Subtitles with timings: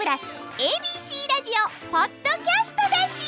[0.00, 3.20] プラス ABC ラジオポッドキャストだし。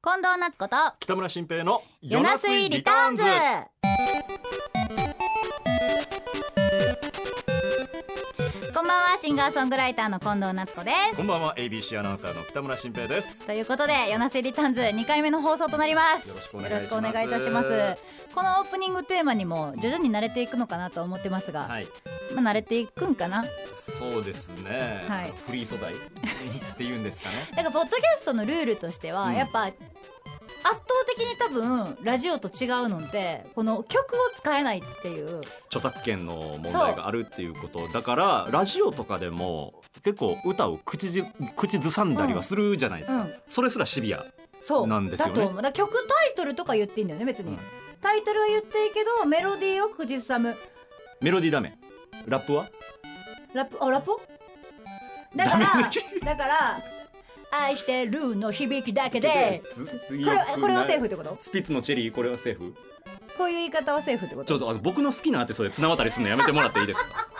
[0.00, 3.24] 近藤夏子と北村新平の夜なすいリターンズ
[9.22, 11.18] シンガーソングライターの近藤夏子です。
[11.18, 13.46] こんばんは ABC アナウンサーの北村新平です。
[13.46, 16.52] ということで夜なすいリターンズ2回目の放送となります。
[16.56, 17.68] よろしくお願いいいたします。
[18.34, 21.86] このオープニングテーマにも徐々に慣れていくのかなと思ってますが、はい。
[22.34, 23.44] まあ慣れていくんかな？
[23.72, 25.32] そうですね、はい。
[25.46, 25.94] フリー素材？
[25.94, 27.34] っていうんですかね。
[27.52, 29.34] だからポッドキャストのルールとしては、うん。
[29.36, 29.70] やっぱ
[30.64, 35.40] 圧倒的に多分ラジオと違うのってこの曲を使えないっていう。
[35.66, 41.24] 著作権の問題があるっていうことだからラジオとかでも結構歌を口ず
[41.56, 43.34] 口ずさんだりはするじゃないですか、うん。
[43.48, 44.24] それすらシビア
[44.60, 44.86] そう。
[44.86, 45.34] なんですよね。
[45.34, 45.62] だと思う。
[45.62, 47.58] だ曲タイトルとか言っていいんだよね別に、うん。
[48.00, 50.54] タイトルは言っていいけどメロディーを口ずさむ。
[51.20, 51.76] メロディーダメ。
[52.26, 52.66] ラップは？
[53.52, 53.78] ラップ？
[53.84, 54.12] あラップ？
[55.34, 55.66] だから
[56.24, 56.80] だから
[57.54, 59.60] 愛してるの響きだけで。
[59.62, 60.14] ここ
[60.56, 61.36] れこれはセーフってこと？
[61.40, 62.74] スピッツのチェリーこれはセーフ？
[63.36, 64.46] こういう言い方はセーフってこと？
[64.46, 67.28] ちょっとあの僕の好きなアーティストで綱渡りするのやめてもらっていいですか？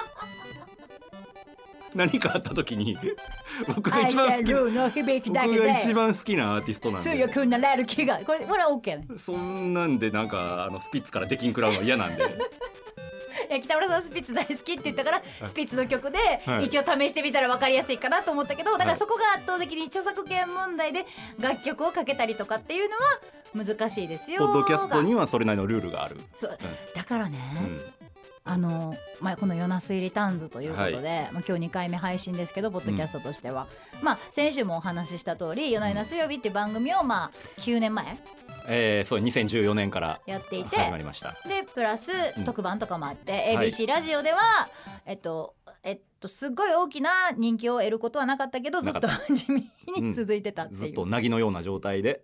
[1.95, 2.97] 何かあった時に
[3.77, 8.19] 僕が愛一番好きな僕が一で番好きなアーティストなん強でくなれる気が。
[8.19, 9.07] これこれは OK ね。
[9.19, 12.25] そんなんでなんかあのスピッツから出禁食らうの嫌なんで
[13.61, 21.05] 北村さんスピッツ大好きって言ったからスピッツの曲ではい一応試してみたら分かりやすいかなと思ったけどだかはいらそこが圧倒的に著作権問題で
[21.39, 26.59] 楽曲をかけたりとかっていうのは難しいですよポッドキャストがにはそれなりのルールがある、そう。
[26.95, 28.03] だからね、うん。
[28.45, 33.69] あの、まあ、この「夜なすいリターンズ」ということで、まあ、今日2回目配信ですけどポッドキャストとしては、
[34.03, 38.17] まあ先週もお話しした通り「夜な夜な水曜日」っていう番組をまあ9年前
[38.69, 41.35] えー、そう2014年からやっていて始まりました。
[41.47, 42.45] でプラスうん。
[42.45, 43.69] 特番とかもあって、はい。
[43.69, 44.39] ABC ラジオでは、
[45.07, 52.23] えっとえっとすっごい大きな人気を得ることはなかったけどずっとな地味に続いてたっていう、ずっとなぎのような状態で。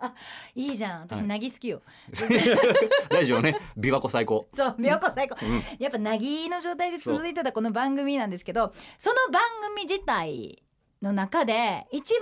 [0.55, 1.01] いいじゃん。
[1.03, 1.29] 私はい。
[1.29, 1.83] なぎ好きよ、
[3.11, 3.57] 大丈夫ね。
[3.79, 4.49] 琵琶湖最高。
[4.55, 5.37] そう琵琶湖最高。
[5.45, 5.63] うん。
[5.79, 9.43] やっぱなぎの状態で続いてたこの番組なんですけどその番
[9.75, 10.63] 組自体
[11.03, 12.21] の中で一番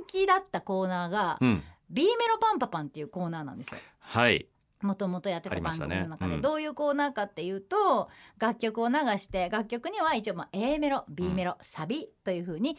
[0.00, 3.80] 人気だったコーナーが、うん B メロパンパパンっていうコーナーなんですよ。
[4.00, 4.46] はい。
[4.82, 12.76] もともとやってた番組の中で、うんどういうコーナーかっていうと楽曲を流して楽曲には一応まあ A メロ B メロ、サビという風に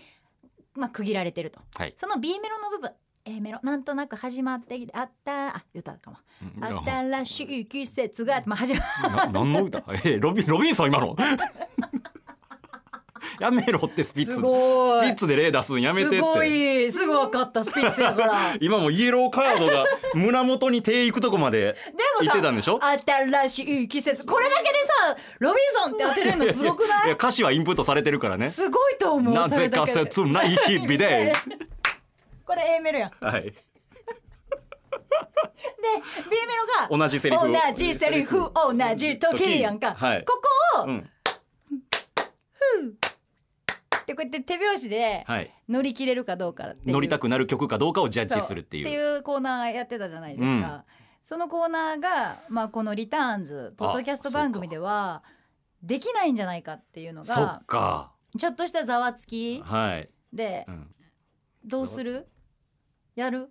[0.76, 1.62] まあ区切られてると。
[1.76, 1.94] はい。
[1.98, 2.92] その B メロの部分
[3.28, 6.86] A メロなんとなく始まってあったあ言ったかもうん。
[6.86, 9.80] 新しい季節が、まあ、始まな何の歌？
[9.90, 11.16] えーロビンロビンソン今の？
[13.40, 14.36] やめろってスピッツ。
[14.36, 15.08] すごい。
[15.08, 16.16] スピッツで例出すんやめてって。
[16.18, 16.92] すごい。
[16.92, 18.54] すぐ分かったスピッツやから。
[18.58, 19.86] で今もイエローカードが
[20.16, 22.80] 胸元に手いくとこまでもさ言ってたんでしょ？
[22.84, 24.70] 新しい季節これだけで
[25.14, 27.06] さロビンソンって当てれるのすごくない？
[27.08, 28.50] いや歌詞はインプットされてるからね。
[28.52, 31.34] すごいと思うなぜか切ない日々で。
[32.46, 33.08] これ A メロや。
[33.08, 33.44] んではい。
[33.44, 33.52] B
[36.30, 36.56] メ
[36.90, 37.44] ロが同じセリフ。
[37.46, 40.26] を同じセリフ同じ時やんか、はい。
[40.26, 40.42] こ
[40.76, 41.10] こを、うん
[44.06, 45.54] でこうやって手拍子ではい。
[45.68, 46.94] 乗り切れるかどうかっていう。
[46.94, 48.84] 乗りたくなる曲かどうかをジャッジするっていう。
[48.84, 50.82] っていうコーナーやってたじゃないですか、うん。
[51.22, 55.24] そのコーナーが、まあ、この「リターンズ」ポッドキャスト番組では
[55.82, 58.12] できないんじゃないかっていうのそがっか。
[58.38, 60.96] ちょっとしたざわつきはい、でうん、
[61.64, 62.28] どうする？
[63.16, 63.50] やる？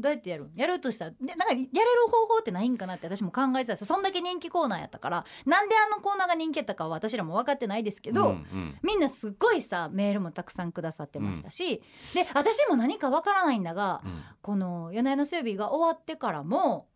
[0.00, 0.50] どうやってやる？
[0.54, 1.06] やるとした？
[1.06, 1.70] らでなんかやれる
[2.10, 3.86] 方法ってないんかなって私も考えてたんですよ。
[3.86, 5.24] そんだけ人気コーナーやったから。
[5.46, 8.78] なんであのコーナーが人気やったかは私らも分かってないですけど、うんうん。
[8.82, 11.82] みんなすっごいさメールもたくさんくださってましたし、
[12.14, 14.22] で私も何か分からないんだが、うん。
[14.42, 16.88] この「夜な夜な水曜日」が終わってからも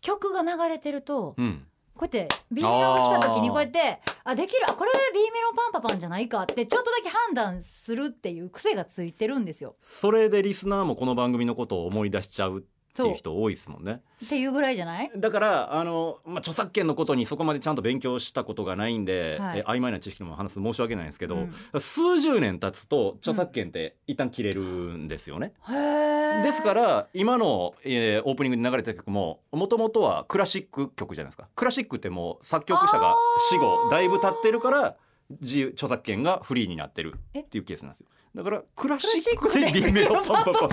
[0.00, 9.76] 曲が流れてるとうんこうやって B メロが来た時にこうやってあできるあこれ B メロパンパパンじゃないかってちょっとだけ判断するっていう癖がついてるんですよ。
[9.82, 12.62] それでリスナーもこの番組のことを思い出しちゃうっ
[12.94, 14.02] ていう人多いですもんね。
[14.24, 15.10] っていうぐらいじゃない？
[15.16, 19.58] だからあの、まあ、著作権のことにそこまでちゃんと勉強したことがないんで、はい。
[19.60, 21.38] え曖昧な知識も話す申し訳ないんですけど、う
[21.76, 21.80] ん。
[21.80, 25.52] 数十年経つと著作権って一旦切れるんですよね。
[25.68, 26.42] へー。
[26.42, 31.48] ですから今の、えーオープニングに流れた曲ももともとはクラシック曲じゃないですか。
[31.54, 33.14] クラシックってもう作曲者が
[33.50, 34.96] 死後だいぶ経ってるから
[35.40, 38.06] 自由著作権がフリーになってるっていうケースなんですよ。
[38.34, 40.68] だからクラシックで B メロパンパパン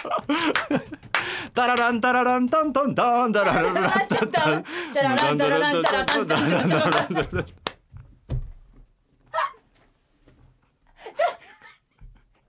[1.54, 4.64] タラランタラランタンタンタンタララランタンタン
[4.94, 7.46] タラランタラランタラタンタンタンタンタン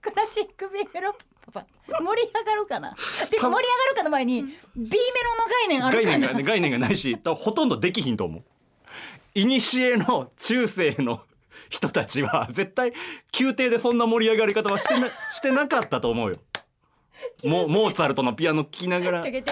[0.00, 1.14] クラシック B メロ
[1.52, 1.66] パパ
[2.00, 2.92] 盛り上がるかな
[3.30, 8.42] てか盛り上がるかの前に B メロの概念ある概念が概念がないしほとんどできひんと思う。
[9.34, 11.22] いにしえの中世の
[11.70, 12.92] 人たちは絶対
[13.38, 16.36] 宮廷でそんな盛り上がり方はしてなしてなかったと思うよ。
[17.44, 19.50] もモーツァルトのピアノ聴きながらうってち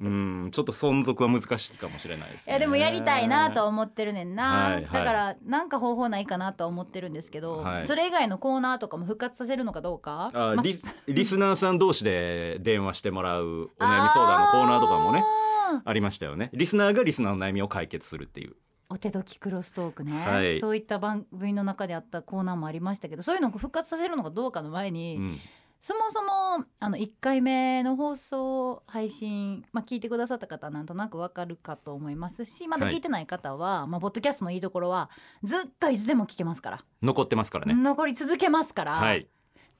[0.00, 2.52] ょっと存続は難しいかもしれないです、ね。
[2.52, 10.74] いやでもやりたいなと思ってるねんな、はいはいだからなんか方法ないかなとは思ってるんですけど、はいそれ以外のコーナーとかも復活させるのかどうかああリ
[11.08, 13.44] リスナーさん同士で電話してもらう
[13.78, 18.54] お悩み相談のコーナーとかもねあありましたよねリスナーがリスナーの悩みを解決するっていう
[18.92, 20.58] お手時クロストークね、はい。
[20.58, 25.38] そういった番組の中であったコーナーもありましたけどそういうのを復活させるのかどうかの前に、うん。
[25.84, 35.10] そもそもあの1回目の放送配信、まあ、聞いてくださった方はなんとなくわかるかと思いますしまだ聞いてない方は、まあ、ポッドキャストのいいところは
[35.42, 39.26] ずっといつでも聞けますから、残ってますからね、残り続けますから、はい。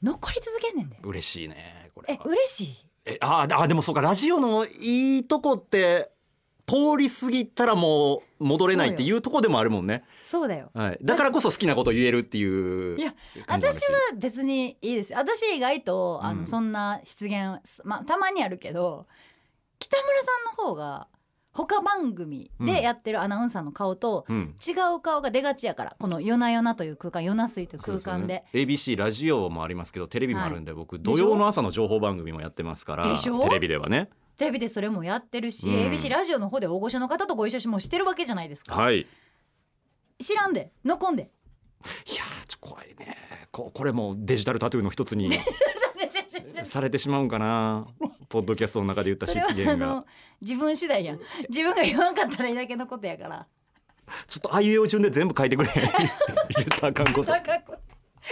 [0.02, 0.98] 残り続けんねんで。
[1.04, 2.86] 嬉しいねこれえは嬉しい？
[3.04, 6.10] えああでもそうかラジオのいいとこって
[6.66, 10.70] 通り過ぎたらもう戻れないっていうとこでもあるもんね、そうだよ。
[10.74, 13.14] はい、だからこそ好きなこと言えるっていういや
[13.46, 15.14] 私は別にいいです。
[15.14, 19.06] 私意外とあの、うんそんな失言まあたまにあるけど
[19.78, 21.08] 北村さんの方が
[21.52, 24.54] 他番組でやってるアナウンサーの顔とうん。
[24.66, 28.34] 違う顔が出がちやからこの「夜な夜な」という空間「夜な水」という空間で。
[28.34, 28.44] ね。
[28.54, 34.08] ABC ラジオもありますけどテレビもあるんで、僕でしょ土曜の朝の情報番組もやってますからテレビではね
[34.42, 35.74] テレビでそれもやってるし、うん。
[35.92, 39.02] ABC ラジオの方で大御所の方とご一緒しもしてるわけじゃないですか、はい。
[40.18, 41.30] い知らんで残んで。
[42.08, 43.16] やーちょ怖いね。
[43.52, 45.30] ここれもデジタルタトゥーの一つに
[46.64, 47.86] そされてしまうんかな。
[48.28, 49.76] ポッドキャストの中で言った失れはあ言が。
[49.86, 50.06] の
[50.40, 51.14] 自分次第や。
[51.14, 53.46] ん自分が言わんかったらいいだけのことやから。
[54.26, 55.70] ちょっとあいうえお順で全部書いてくれ。
[56.56, 57.32] 言ったらあかんこと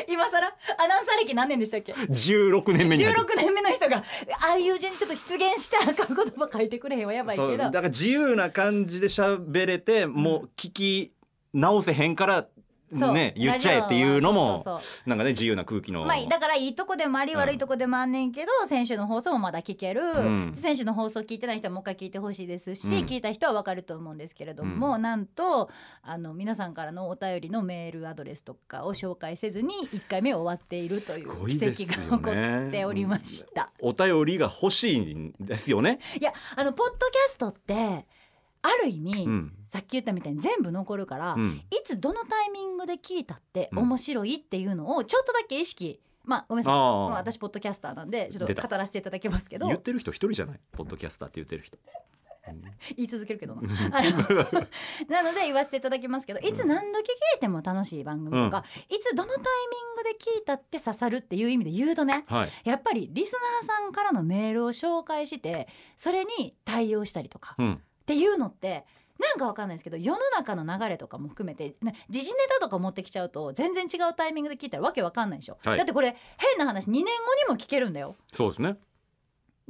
[0.08, 0.36] 今更？
[0.38, 7.56] アナウンサー歴何年でしたっけ？16年目に入って16年目の人がああいう順にちょっと出現したらあかん言葉書いてくれへんわやばいけど。
[7.56, 11.12] だから自由な感じで喋れてもう聞き
[11.52, 12.46] 直せへんから
[12.90, 14.64] ね言っちゃえっていうのも
[15.06, 17.40] なんかね自由な空気の、まあ、だからいいとこでもありうん。
[17.40, 20.54] 悪いとこでもあんねんけど、先週の放送もまだ聞ける、ん。
[20.54, 23.06] 先週の放送聞いてない人はもう一回聞いてほしいですし、うん。
[23.06, 25.70] 聞いた人は分かると思うんですけれども、なんと
[26.02, 33.72] あの皆さんからのお便りのメールアドレスとかを紹介せずに1回目終わっているという奇跡が起こっておりました。
[33.80, 35.98] お便りが欲しいんですよね。
[36.20, 38.06] いやあのポッドキャストって
[38.62, 39.52] ある意味、うん。
[39.68, 41.62] さっき言ったみたいに全部残るから、うん。
[41.70, 43.78] いつどのタイミングで聞いたってうん。
[43.80, 46.80] 面白いっていうのをちょっとだけ意識まあごめんなさい。
[47.12, 49.66] 私ポッドキャスターなんでちょっと語らせていただきますけど。
[49.68, 50.60] 言ってる人一人じゃない？
[50.72, 51.78] ポッドキャスターって言ってる人。
[52.96, 53.62] 言い続けるけどな。
[55.08, 62.50] なので言わせていただきますけどいつ何時聞いても楽しい番組とか、いつどのタイミングで聞いたって刺さるっていう意味で言うとねはい。
[62.64, 67.82] やっぱりリスナーさんからのメールを紹介してそれに対応したりとかうん。
[68.10, 68.84] っていうのって
[69.20, 75.78] なんかわかんないですけど世の中の流れとかも含めてね時事ネタとか持ってきちゃうと全然違うタイミングで聞いたらわけわかんないでしょ、はい。
[75.78, 77.12] だってこれ変な話2年後に
[77.48, 78.16] も聞けるんだよ。
[78.32, 78.76] そうですね。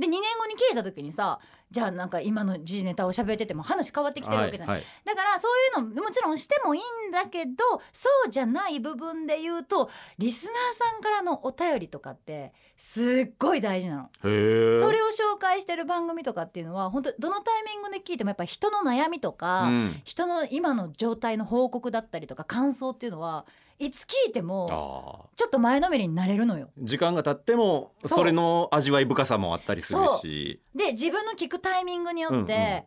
[0.01, 1.39] で2年後に聞いた時にさ
[1.71, 4.85] じゃあなんか今の時事ネタを喋ってても話変わってきてるわけじゃない、はい。
[5.05, 7.53] だからそういうのもちろんしてもいいんだけど
[7.93, 9.89] そうじゃない部分で言うと
[10.19, 10.55] リスナー
[10.93, 14.11] さんからのお便りとかってすっごい大事なの。
[14.23, 20.01] それを紹介してる番組とかっていうのは本当どのタイミングで聞いてもやっぱ人の悩みとか、うん。
[20.05, 23.47] 人の今の状態の報告だったりとか感想っていうのは
[23.81, 25.31] いつ聞いても。
[25.35, 26.69] ちょっと前のめりになれるのよ。
[26.79, 30.61] 時間が経ってもそれの味わい深さもあったりするし。
[30.75, 32.47] で自分の聞くタイミングによって、うんうん。
[32.47, 32.85] 例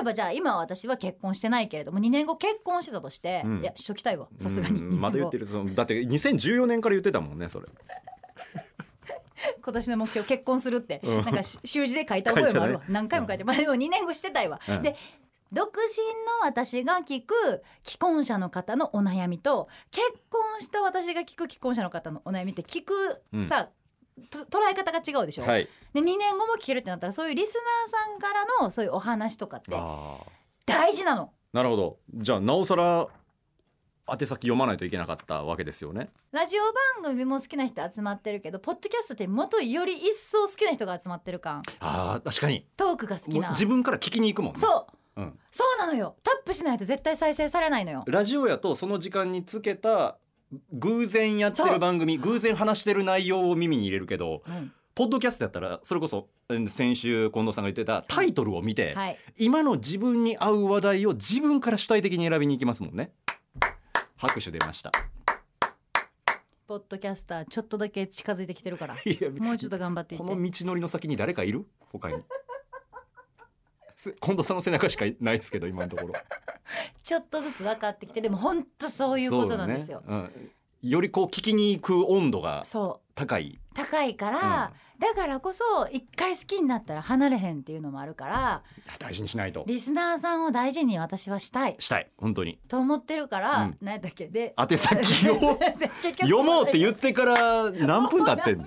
[0.00, 3.60] えばじゃあ今私は結婚してないけれども2年後結婚してたとして、うん。
[3.62, 4.78] いやしときたいわさすがに。
[4.78, 5.00] うん。
[5.00, 7.66] まだ言ってるそのだって2014年から言ってたもんねそれ。
[9.62, 11.24] 今年の目標結婚するって、うん。
[11.24, 14.82] なんかし習字で書いた覚えもあるわ、何回も書いて、まあでも2年後してたいわ、うん。
[14.82, 14.94] で
[15.54, 16.02] 独身
[16.42, 23.70] の私が聞く既婚者の方のお悩みと結婚した私が聞く既婚者の方のお悩みって聞く、うんさ
[24.30, 25.68] と捉え方が違うでしょ、はい。
[25.92, 29.76] で2年後も聞けるってなったらそういうリスナーさんからのそういうお話とかって。
[30.66, 31.32] 大事なの。
[31.52, 31.98] なるほど。
[32.14, 33.08] じゃあなおさら
[34.08, 36.10] 宛先読まないといけなかったわけですよね。
[36.30, 36.62] ラジオ
[37.02, 42.66] 番組も好きな人集まってるけどポッドキャストってもっとより一層好きな人が集まってる感ああ確かに。
[42.76, 44.60] トークが好きな自分から聞きに行くもんね。
[44.60, 45.38] そううん。
[45.50, 46.16] そうなのよ。
[46.22, 48.04] タップしないと絶対再生されないのよ。
[48.06, 50.18] ラジオやとその時間につけた
[50.72, 54.72] 偶然やってる番組偶然話してる内容を耳に入れるけどうん。
[54.94, 59.18] ポッドキャストやったらそれこそうん先週近藤さんが言ってたタイトルを見て、はい。
[59.36, 63.12] 今の自分に合う話題を自分から主体的に選びに行きますもんね。
[64.16, 64.92] 拍手出ました。
[66.66, 68.94] ポッドキャスターちょっとだけ近づいてきてるから。
[69.38, 71.66] もうちょっと頑張ってこの道のりの先に誰かいる？
[71.92, 72.14] 他に。
[72.16, 72.22] す
[74.20, 76.14] 近藤さんの背中しかないですけど今のところ。
[77.02, 80.02] ちょっとずつ分かってきてでも本当そういうことなんですよ。
[80.06, 80.30] そうだね。
[80.82, 80.90] うん。
[80.90, 83.12] よりこう聞きに行く温度がそう。
[83.14, 83.58] 高い。
[83.74, 88.62] 高いから、だからこそ一回好きになったら離れへんっていうのもあるから
[88.98, 89.64] 大事にしないと。
[89.66, 91.76] リスナーさんを大事に私はしたい。
[91.78, 92.10] したい。
[92.18, 92.58] 本当に。
[92.68, 93.78] と思ってるから、うん。
[93.80, 94.26] 何やったっけ？
[94.28, 95.58] で宛先を
[96.20, 98.66] 読もうって言ってから何分経ってんの？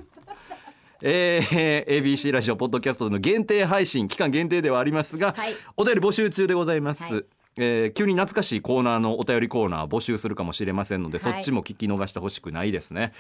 [1.01, 5.53] えー、ABC ラジオポッドキャストの限定配信期間限定ではありますが、はい。
[5.75, 7.25] お便り募集中でございます、はい
[7.57, 11.33] えー急に懐かしいコーナーのお便りコーナー募集するかもしれませんので、はい。
[11.33, 13.13] そっちも聞き逃してほしくないですね、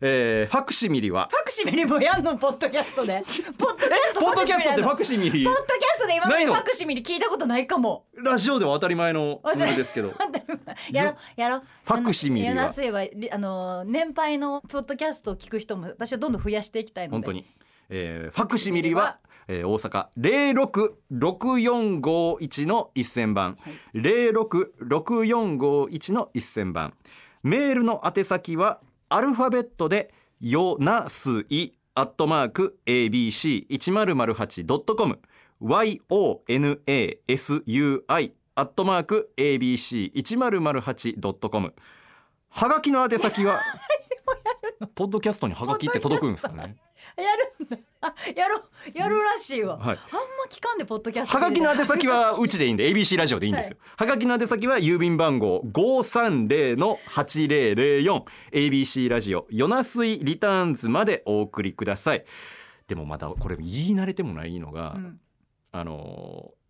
[0.00, 1.28] えーファクシミリは？
[1.30, 3.22] ファクシミリもやんのポッドキャストで。
[3.58, 5.44] ポッドキャストポッドキャストってファククシミリ？
[5.44, 8.04] ポッドキャストで今までファクシミリ聞いたことないかも。
[8.16, 10.12] ラジオでは当たり前のつもりですけど。
[10.90, 11.62] やろうやろう。
[11.84, 12.72] ファクシミリは
[13.32, 17.14] あの年配のポッドキャストを聞く人も私はどんどん増やしていきたいので。
[17.14, 17.44] 本当に、
[17.90, 23.58] えーファクシミリは、えー大阪零六六四五一の一千番。
[23.92, 26.94] 零六六四五一の一千番。
[27.42, 35.20] メールの宛先はアルファベットでよなすいアットマーク abc 一0 0 8ドットコム。
[35.60, 41.74] y o n a s u i アットマーク abc 一0 0 8ドットコム。
[42.48, 43.60] はがきの宛先は
[44.94, 46.76] ポッドキャストにはがきって届くんですかね？
[47.16, 47.76] やるんだ。
[48.00, 48.62] あやろう
[48.98, 49.86] やるらしいわ、はい。
[49.86, 49.98] あんま
[50.50, 51.38] 聞かんでポッドキャスト。
[51.38, 53.70] はがきの宛先はうちでいいんで ABC ラジオでいいんです。
[53.70, 53.78] よ。
[53.96, 62.24] はがきの宛先は郵便番号530の8004 ABC ラジオヨナスイリターンズまでお送りください。
[62.88, 65.20] でもまだこれ言い慣れてもないのが、うん。
[65.72, 66.64] あのー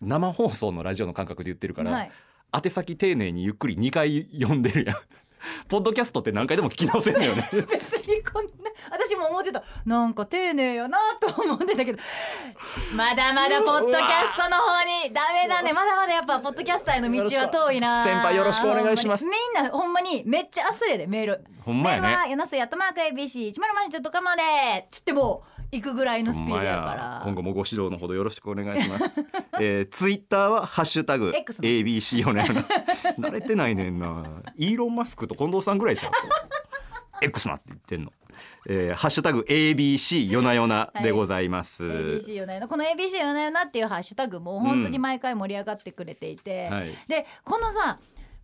[0.00, 2.12] 生放送のラジオの感覚で言ってるから、はい。
[2.64, 4.96] 宛先丁寧にゆっくり2回読んでるやん。
[5.68, 7.48] ポッドキャストって何回でも聞き直せんのよね。
[7.52, 8.50] 別にこんな
[8.90, 9.62] 私も思ってた。
[9.84, 11.98] なんか丁寧やなと思ってたけど。
[12.94, 15.72] まだまだポッドキャストの方にダメだね。
[15.72, 19.24] まだまだやっぱポッドキャスターへの道は遠いな先輩よろしくお願いします。
[19.24, 21.44] みんなほんまにめっちゃ焦れでメール。
[21.64, 22.02] ほんまやね。
[22.02, 24.42] メールはヨナスやっとマーク ABC 1 0 0ちょっとかまで。
[24.90, 29.20] つってもう行くぐらいのスピードやから今後もご指導のほどよろしくお願いします。
[29.60, 32.42] えー、ツイッターはハッシュタグ ABC よね。
[33.18, 34.24] 慣れてないねんな。
[34.56, 36.12] イーロンマスクと近藤さんぐらいちゃう。
[37.22, 38.12] X なって言ってんの。
[38.66, 41.84] えー、ハッシュタグ ABC よなよなでございます。
[41.84, 46.90] ABC よなよなこの ABC よなよなっていうハッシュタグも本当に毎回盛り上がってくれていて、はい。
[47.08, 47.98] でこのさ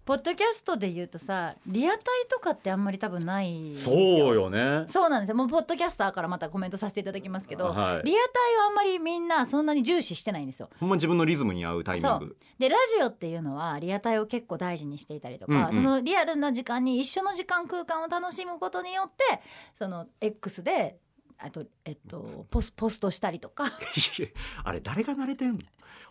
[0.05, 4.85] ポッドキャストで言うとさリアタイとかってあんまり多分ないそうよね。
[4.89, 5.37] そうなんですよ。
[5.37, 8.03] もうポッドキャスターからまたコメントさせていただきますけど、はい。
[8.05, 10.69] リアタイはあんまりみんなそんなに重視してないんですよ。
[10.81, 12.37] ほんま自分のリズムに合うタイミング。
[12.59, 15.73] でラジオっていうのはリアタイを結構大事にしていたりとか、うんうん。
[15.73, 19.41] そのリアルな時間に一緒の時間空間を楽しむことによって
[19.75, 20.99] その X で
[21.43, 23.65] あとえっとポスポストしたりとか
[24.65, 25.59] あれ誰が慣れてんの？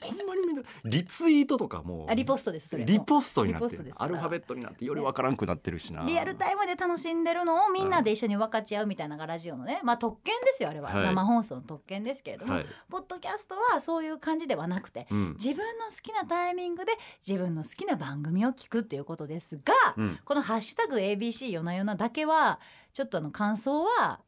[0.01, 6.05] ほんまにみんなリツイートとかもうあリポストですそれもリポストになってるアルファベットになってよりわからんくなってるしな。
[6.05, 12.65] リアルタイムで楽しんでるのをみんなで一緒に分かち合うみたいなのがラジオのねまあ特権ですよあれは、はい生放送の特権ですけれども、はい。
[12.89, 15.33] ポッドキャストはそういう感じではなくてうん。
[15.33, 16.93] 自分の好きなタイミングで
[17.25, 20.19] 自分の好きな番組を聞くっていうことですが、うん。
[20.24, 22.59] この「ハッシュタグ #ABC 夜な夜な」だけは
[22.93, 24.21] ちょっとあの感想は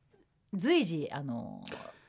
[0.53, 1.61] 随時あの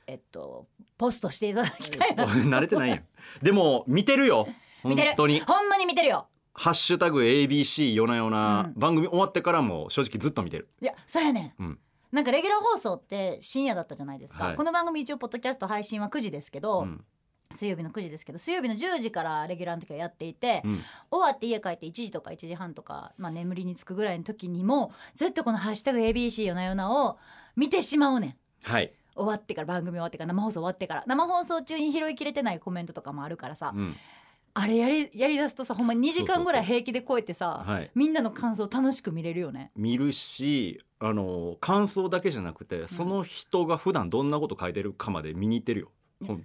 [0.07, 0.67] えっと
[0.99, 3.05] ポストしていただきたいな 慣れてないやん。
[3.43, 4.49] でも見てるよ。
[4.85, 5.09] 見てる。
[5.09, 5.41] 本当に。
[5.41, 6.27] ほんまに見てるよ。
[6.55, 8.81] ハッシュタグ ABC 夜な夜な、うん。
[8.81, 10.69] 番組終わってからも正直ずっと見てる。
[10.81, 11.79] いやそうやねん、うん。
[12.11, 14.57] なんかレギュラー放送って深夜だったじゃないですか、はい。
[14.57, 17.05] この番組一応ポッドキャスト配信は9時ですけど、うん。
[17.53, 20.83] 水曜日の9時ですけど水曜日の10時からレギュラーの時はやっていて、うん。
[21.11, 27.19] 終わって家帰って1時とか1時半とか、まあ、眠りにつくぐらいの時にもずっとこの「ハッシュタグ #ABC 夜な夜な」を
[27.57, 28.93] 見てしまうねんはい。
[29.15, 33.97] 終わってから番組終わってから生放送終わってから生放送中に拾いきれてないコメントとかもあるからさ、うん
[34.55, 37.91] あれやりやりだすとさほんまに2時間ぐらい平気で超えてさはい。
[37.95, 39.71] みんなの感想楽しく見れるよね。
[39.77, 45.91] 見るし、あの感想だけじゃなくて、その人が普段どんなこと書いてるかまで見に行ってるよ。
[46.27, 46.45] ほん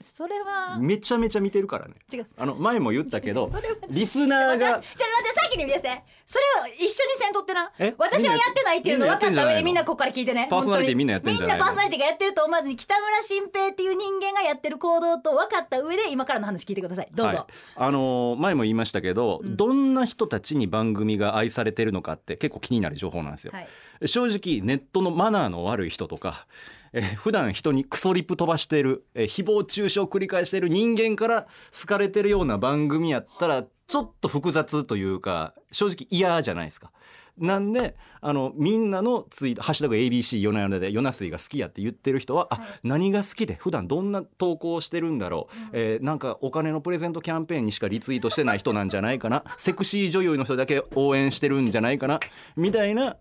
[0.00, 1.94] それはめちゃめちゃ見てるからね。
[2.12, 7.72] 違うあの前も言ったけど そ、れはリスナーがちょっと待って先に見せてそれを一緒にせんとってな。
[7.78, 7.92] え？
[7.98, 9.46] 私はやってないっていうの分かった。
[9.46, 10.46] 上でみんなここから聞いてね。
[10.48, 11.64] パーソナリティみんなやってんじゃないの？
[11.64, 17.08] みんなパーソナリティがやってると思わずに北村新平っていう人間がやってる行動と分かった上で今からの話聞いてください。
[17.12, 17.46] どうぞ、はい。
[17.74, 19.56] あの前も言いましたけど、うん。
[19.56, 23.52] どんな人たちに番組が愛されてるのかって結構気になる情報なんですよ。
[23.52, 23.68] はい。
[24.06, 26.46] 正直ネットのマナーの悪い人とか、
[26.92, 31.46] えー普段人にクソリップ飛ばしている、えー誹謗中傷を繰り返している人間から
[31.78, 36.92] 好かれてるような番組やったらちょっと複雑というか正直嫌じゃないですか。
[37.36, 49.42] なんであのみんなのツイート「ハッシュタグ #ABC 夜な夜な」で「夜な水が好きや」って言ってる人は、あ何が好きで普段どんな投稿をしてるんだろう、えーなんかお金のプレゼントキャンペーンにしかリツイートしてない人なんじゃないかな。
[49.56, 52.20] セクシー女優の人だけ応援してるんじゃないかな。
[52.54, 53.16] みたいな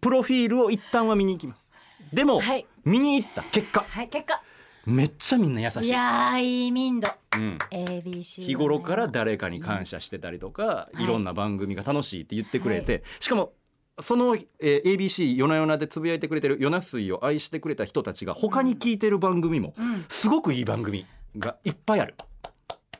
[0.00, 1.74] プロフィールを一旦は見に行きます。
[2.10, 2.66] でも、はい。
[2.84, 3.84] 見に行った結果。
[3.86, 4.42] はい結果
[4.86, 5.88] めっちゃみんな優しい。
[5.88, 7.08] いやーいい民度。
[7.36, 11.04] うん、ABC 日頃から誰かに感謝してたりとか、い。
[11.04, 13.52] いろんな番組が楽しいって言ってくれて、しかも
[14.00, 20.04] その、えー ABC 夜な夜なでつぶやいてくれてる夜な水を愛してくれた人たちが他に聞いてる番組もうん。
[20.08, 21.06] すごくいい番組
[21.38, 22.14] がいっぱいある。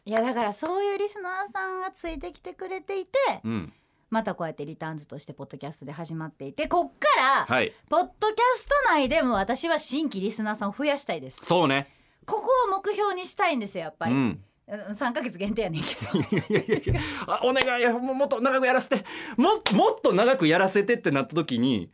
[0.07, 3.11] いやだからそういうリスナーさんがついてきてくれていて
[3.45, 3.73] うん、
[4.11, 11.45] またこうやってリターンズとしてポッドキャストで始まっていてこっからはい、ポッドキャスト内でも私は新規リスナーさんを増やしたいです。
[11.45, 11.89] そうね。
[12.27, 14.41] ここを目標にしたいんですよやっぱり、うん。
[14.69, 16.19] 3ヶ月限定やねんけど。
[16.55, 17.01] いやいやいや。
[17.27, 17.83] あお願い。
[17.83, 19.05] よもうもっと長くやらせて。
[19.37, 21.91] ももっと長くやらせてってなった時に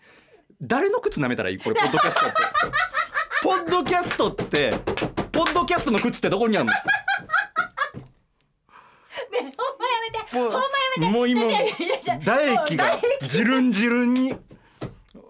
[0.61, 1.59] 誰の靴舐めたらいい？
[1.59, 2.37] これ ポッドキャストって。
[3.43, 4.71] ポッドキャストって
[5.33, 6.73] ポッドキャストの靴ってどこにあるの？
[6.73, 6.79] ね
[9.57, 9.76] ほん
[10.13, 10.63] めてもうほんまや
[10.99, 11.13] めて。
[11.13, 11.43] もう今
[12.03, 14.37] 唾液がもう唾ジルンジルンに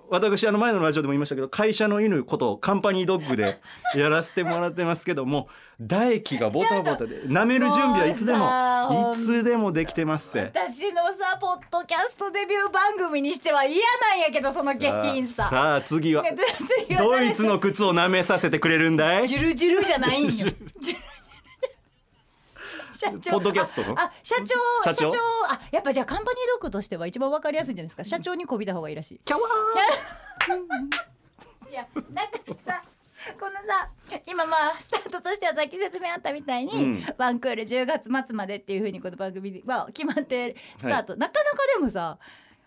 [0.09, 3.59] 私あの前のラジオでも言いましたけど会社の犬ことカンパニードッグで
[3.95, 5.49] やらせてもらってますけども
[5.81, 10.53] 唾液がボタボタで舐める準備はいつでもいつでもできてますせ。
[10.55, 16.23] 私のさポッドキャストデビュー番組にしては嫌なんやけどその下品ささあ次は。
[16.99, 19.27] ドイツの靴を舐めさせてくれるんだい？
[19.27, 20.47] ジュルジュルじゃないんよ
[23.31, 23.93] ポッドキャストの？
[23.99, 25.19] ああ社長社長？
[25.49, 28.05] あやっぱじゃあカンパニードッグとしては一番わかりやすいんじゃないですか？
[28.05, 29.21] 社長にこびた方がいいらしい。
[29.25, 29.43] キャワ
[31.71, 32.83] いやなんかさ
[33.41, 33.91] このさ
[34.27, 37.05] 今まあスタートとしてはさっき説明あったみたいに、うん。
[37.19, 42.19] ワンクール10月末までっていうふうにこの番組は決まってスタート、なかなかでもさ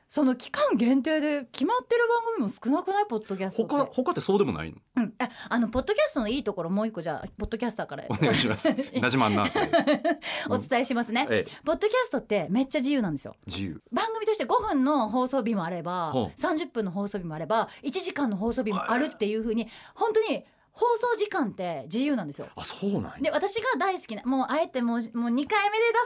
[0.09, 3.05] その期間限定で決まってる番組も少なくない？
[3.07, 3.75] ポッドキャストって。
[3.75, 4.77] 他他ってそうでもないの？
[4.97, 8.05] うん、ああのポッドキャストのいいところもう一個じゃあポッドキャスターから。
[8.09, 8.67] お願いします。
[8.99, 9.45] なじまんな。
[10.49, 11.51] お伝えしますね、ええ。
[11.63, 13.35] ポッドキャストってめっちゃ自由なんですよ。
[13.45, 13.83] 自由。
[13.91, 16.39] 番組として5分の放送日もあればほう。
[16.39, 22.47] 30分の放送日もあれば1時間の放送日もあるっていう風に本当に放送時間って自由なんですよ。
[22.55, 23.17] あそうなんや。
[23.21, 25.45] で私が大好きなもうあえてもうもう2回目で出す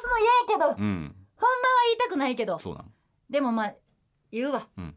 [0.10, 1.16] の嫌やけどほんまはうん
[1.86, 2.60] 言いたくないけど。
[2.60, 2.92] そうなん。
[3.30, 3.74] でもまあ
[4.34, 4.96] 言うわ、うん。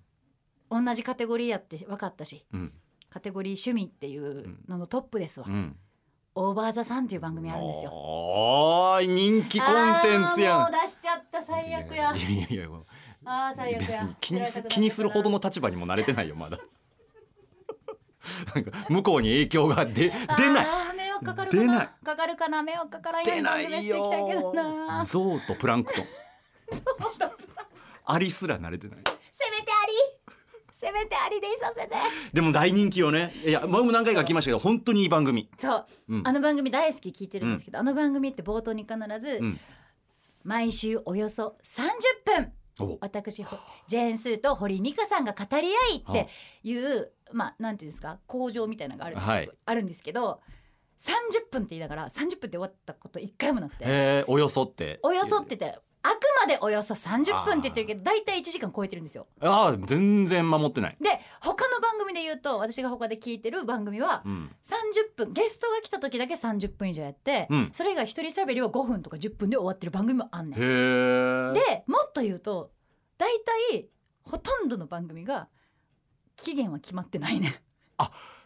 [0.85, 2.44] 同じカテゴリーやって分かったし。
[2.53, 2.72] うん。
[3.11, 5.77] カテゴリー趣味っていうののトップですわ、うん。
[6.35, 7.92] オーバーザさんっていう番組あるんですよ。
[7.92, 10.61] おーい人気コンテンツやん。
[10.61, 12.16] もう出しちゃった最悪や。
[12.16, 12.68] いやいやいや
[13.27, 16.59] あー最悪別やに気にす気にするほどの立場にも慣れてないよまだ。
[18.55, 20.66] なんか向こうに影響が出出ない。
[21.25, 21.90] かか出ない。
[22.05, 23.66] かかるかな迷惑かからんよう出ない
[25.07, 26.05] ゾウとプランクトン。
[28.05, 28.99] アリすら慣れてない
[30.87, 31.96] せめてありでいさせて。
[32.33, 33.33] でも大人気よね。
[33.44, 35.49] いや前も何回か来ましたけど本当にいい番組。
[35.59, 36.22] そう、うん。
[36.27, 39.61] あの番組大好き聞いてるんですけど、あの番組って冒頭に必ず、うん。
[40.44, 42.99] 毎週およそ30分お。
[43.01, 46.29] 私ほジェーン・スーと堀美香さんが語り合いって
[46.62, 49.51] いうまあなんていうんですか工場みたいなのがある,、はい。
[49.64, 50.40] あるんですけど
[50.99, 53.85] 30分って言いながら30分で終わったこと一回もなくて。
[53.85, 55.01] へえおよそって。
[55.03, 59.27] およそって言ってあくまでおよそ30分って言ってるけど大体1時間超えてるんですよ。
[59.40, 70.61] ああ全然守ってないで他の番組で言うと私が他で聞いてる番組はうん30分ゲストが来た時だけ30分以上やって、うんそれ以外一人喋りは5分とか10分で終わってる番組もあんねん。
[70.61, 72.71] へえでもっと言うと
[73.19, 73.29] 大
[73.71, 73.88] 体
[74.23, 75.49] ほとんどの番組が
[76.37, 77.55] 期限は決まってないねん。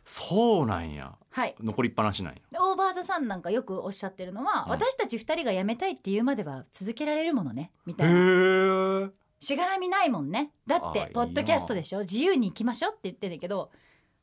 [0.05, 1.55] そうなんやはい。
[1.61, 2.41] 残りっぱなしなんや。
[2.51, 4.71] でオーバーザさんなんかよくおっしゃってるのは、うん。
[4.71, 9.07] 私たち2人が辞めたいっていうまでは続けられるものねみへたいな。
[9.07, 10.53] えしがらみないもんね。
[10.67, 12.01] だっあいいなてポッドキャストでしょ？
[12.01, 13.71] 自由に行きましょうって言ってんだけど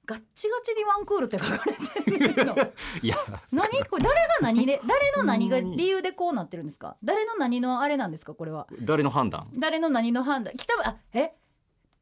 [0.06, 2.56] ガッチガチにワンクールって書かれてるの
[3.02, 3.15] いや。
[3.52, 3.67] 何？
[3.86, 6.98] これ誰が何で 誰の何が理由でこうなってるんですか？
[7.04, 8.34] 誰の何のあれなんですか？
[8.34, 8.67] これは。
[8.82, 9.50] 誰の判断？
[9.58, 10.54] 誰の何の判断？
[10.56, 11.34] 北村あえ？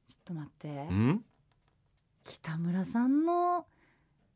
[0.07, 0.67] ちょっと待って。
[0.87, 1.23] ん？
[2.25, 3.65] 北村さんの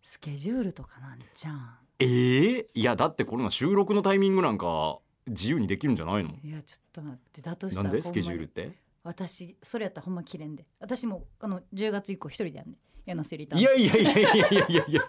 [0.10, 1.78] スケジュールとかなんじゃん。
[2.00, 6.32] ええいやだってこれの収録のタイミングなんか自由にできるんじゃないの？
[6.44, 8.02] いやちょっと待ってだとしたらなんで？
[8.02, 8.72] スケジュールって？
[9.04, 10.66] 私それやったらほんま切れんで。
[10.80, 15.02] 私もあの10月以降一人でやんねやなせりたんいやいやいやいやいやいやいや。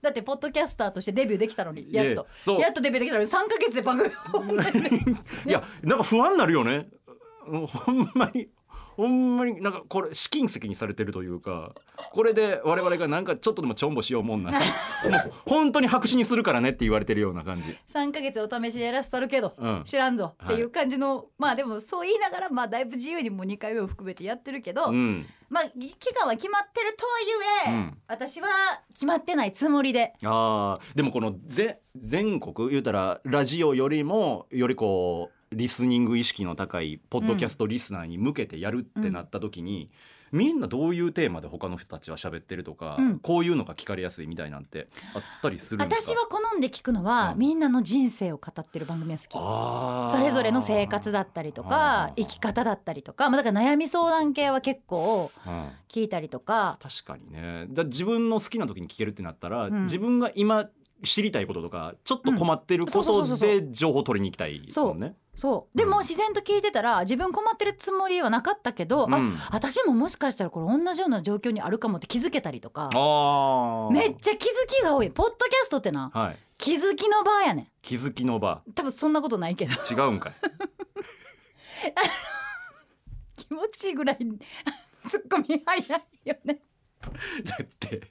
[0.00, 1.92] だってポッドキャスターとしてデビューできたのに。
[1.92, 2.60] やっと。
[2.60, 3.26] やっとデビューできたのに。
[3.26, 4.10] 3ヶ月で番組。
[4.32, 4.44] を
[5.44, 6.88] いやなんか不安になるよね。
[7.44, 8.48] ほんまに
[8.96, 11.74] ほんまになんかこれ試金石にされてるというか
[12.12, 17.76] これで我々がなんかちょっとでもちょんぼしようもんなら もう本当に白紙にするからねって言われてるような感じ。
[17.92, 19.82] 3ヶ月お試しでやらせたるけど、うん。
[19.84, 27.24] 知らんぞってはいいう感じの、まあでもそう言いながらまあだいぶ自由にも2回目を含めてやってるけど、うん、まあ期間は決まってるとはい
[27.68, 27.98] え、うん。
[28.08, 28.48] 私は
[28.92, 30.14] 決まってないつもりで。
[30.24, 39.90] あーでもこのぜ全国言うたらラジオよりもよりこうリスニング意識の高いポッドキャストリスナーに向けてやるってなった時に、
[40.32, 43.18] みんなどういうテーマで他の人たちは喋ってるとか、うん。
[43.20, 46.12] こういうのが聞かれやすいみたいなんてあったりするんですか？
[46.14, 47.38] 私は好んで聞くのは、うん。
[47.38, 50.12] みんなの人生を語ってる番組は好き。
[50.12, 55.68] それぞれの生活だったりとあかー生き方だったりとか、まあ、だから悩み相談系は結構うん。
[55.88, 56.78] 聞いたりとか。
[56.82, 57.66] 確かにね。
[57.70, 59.82] だ自分の好きな時に聞けるってなったら、うん。
[59.84, 60.68] 自分が今
[61.04, 65.14] 知りたいこととかちょっと困ってることで情報取りに行きたいもんね。
[65.36, 65.78] そう。
[65.78, 65.90] でうん。
[65.90, 69.36] も自然と聞いてたら自分困ってるつもりはなかったけど、あうん。
[69.52, 72.88] 私ももしかしたらこれ同じような状況にあるかもって気づけたりとか
[73.92, 75.10] めっちゃ気づきが多い。
[75.10, 76.10] ポッドキャストってな。
[76.12, 76.38] はい。
[76.58, 77.68] 気づきの場やねん。
[77.82, 78.62] 気づきの場。
[78.74, 79.72] 多分そんなことないけど。
[79.72, 80.32] 違うんかい。
[83.36, 84.18] 気持ちいいぐらい
[85.08, 86.60] ツッコミ早いよね。
[87.44, 88.10] だって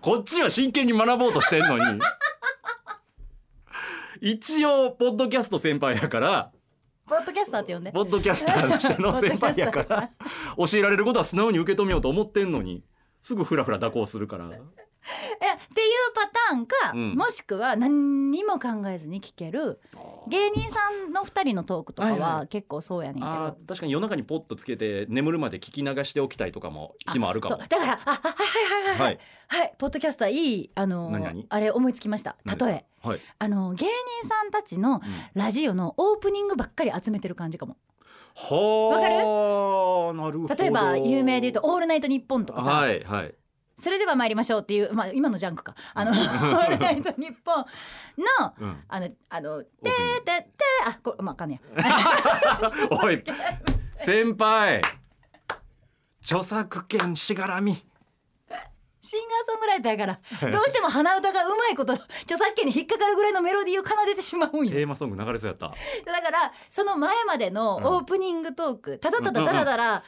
[0.00, 2.00] こっちは真剣に学ぼうとしてんのに。
[4.20, 6.50] 一応ポッドキャスト先輩やから
[7.06, 7.92] ポッドキャスターって呼んで。
[7.92, 10.10] ポッドキャスターとしての先輩やから。
[10.56, 12.82] 教えられることは素直に受け止めようと思ってんのに。
[13.20, 14.50] すぐフラフラ蛇行するから。
[14.52, 14.60] え
[15.36, 15.38] っ
[15.74, 17.14] ていうパターンか、うん。
[17.14, 19.80] もしくは何にも考えずに聞ける
[20.28, 27.56] 芸人さんの2人のトークとかはいはは結構そうやねんけど、あー確かに夜中にポッとつけて眠るまで聞き流しておきたいとかも日もあるかも。
[27.58, 29.14] だからああはいはいはいはい、ははい。
[29.14, 31.12] い、はい、ポッドキャスターいいあの
[31.48, 32.36] あれ思いつきました。
[32.44, 32.84] 例え。
[33.02, 33.86] はい、あのー芸
[34.22, 35.02] 人さんたちの
[35.34, 37.76] ラジオのオープニングばっかり集めてる感じかも。
[38.36, 40.54] はあなるほど。
[40.54, 43.34] 例えば有名で言うと「オールナイトニッポン」とかさ、はいはい
[43.84, 45.74] それでは参りましょうっていう、まあ、今のジャンクか。
[45.92, 47.66] あの「オールナイトニッポン」
[48.40, 48.82] のうん。
[48.88, 52.70] あのあの「ててってあこれまああかんねや。
[52.90, 53.22] おい
[53.96, 54.80] 先輩。
[56.22, 57.84] 著作権しがらみ。
[59.04, 60.06] シンガーソングライターやか
[60.40, 64.72] らどうしても鼻歌がうまいこと著作権に引っかかるぐらいのメロディーを奏でてしまうんよ。
[64.72, 65.68] テーマソング流れそうやった。
[66.10, 70.04] だからその前までのオープニングトーク、ただただダラダラ、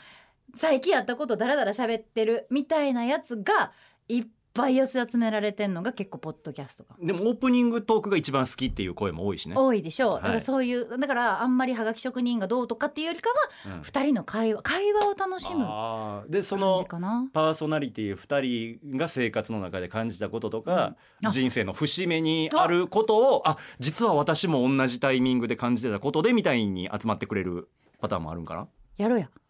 [0.55, 3.73] 最近やったことダラダラ喋ってるみたいなやつが
[4.09, 6.97] いっぱい寄せ集められてんのが結構ポッドキャストか。
[6.99, 13.29] もでもオープニングトークが一番好きっていう声も多いしね、多いでしょう、はいだからそういうだからあんまりはがき職人がどうとかっていうよりか
[13.69, 16.31] はうん二人の会話会話を楽しむ感あー。
[16.31, 17.29] でそじのかな。
[17.35, 21.29] パーソナリティ2人が生活の中で感じたこととか、うん。
[21.29, 21.31] あ。
[21.31, 28.69] 人生の節目にあることをあ実は私も同じタイミングで感じてたことでみたいに集まってくれるパターンもあるんかな？
[28.97, 29.29] やろうや。
[29.29, 29.46] お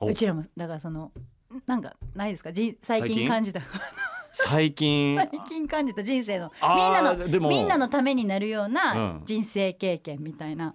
[0.00, 1.12] うちらもだからその
[1.66, 2.52] なんかないですか？
[2.52, 3.18] じ最最近？
[3.20, 3.60] 近感じた。
[4.32, 5.16] 最近？
[5.18, 6.52] 最近感じた人生の。
[6.62, 9.22] みんなのみんなのためになるよううなん。
[9.24, 10.74] 人生経験みたいな、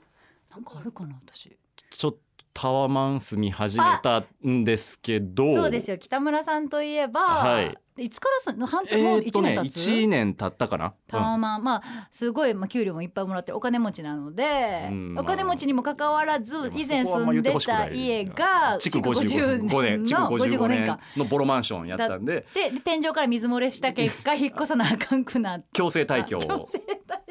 [0.52, 1.58] なんかあるかな私。
[1.92, 2.20] ちょっと
[2.54, 5.54] タワマン住み始めたんですけど。
[5.54, 5.98] そうですよ。
[5.98, 22.46] 北村さんといえば、はいいつからさ半え年もうーっとね一年経つ、1年経ったかな、タワマン、まあすごい、まあ、給料もいっぱいもらってるお金持ちなので、うんお金持ちにもかかわらず以前住んでた家が築築55 50年の55 55年年間のボロマンションやったんで。
[22.54, 25.68] でで天井から水漏れした結果引っ越さなあかんくなって。
[25.74, 27.23] 強制退去強を、制退去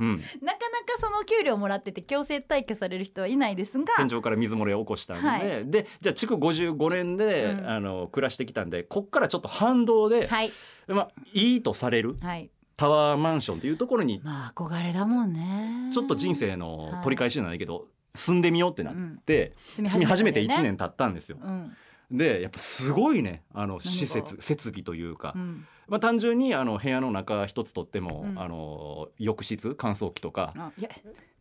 [0.00, 0.56] うん、なかなか
[0.98, 5.70] その給料もらってて強制退去される人はいないですが天井から水漏れを起こしたんで、はい。
[5.70, 7.68] でじゃあ築55年で、うん。
[7.68, 10.52] あの暮らしてきたんでこっからちょっと反動で、はい。
[10.86, 12.50] まあ、いいとされるはい。
[12.76, 15.90] タワーマンションっていうところにまあ憧れだもんね。
[15.92, 21.38] ちょっと人生の取り返しじゃないけど、住んでみようってなって、住住み始めて1たんだよね年経ったんですよ。
[21.42, 21.76] うん。
[22.10, 23.82] でやっぱすごいねあのが？
[23.82, 28.38] 施設設備というか、うんまあ、単純にあの部屋の中一つとっても、うん。
[28.38, 30.52] あの浴室乾燥機とか、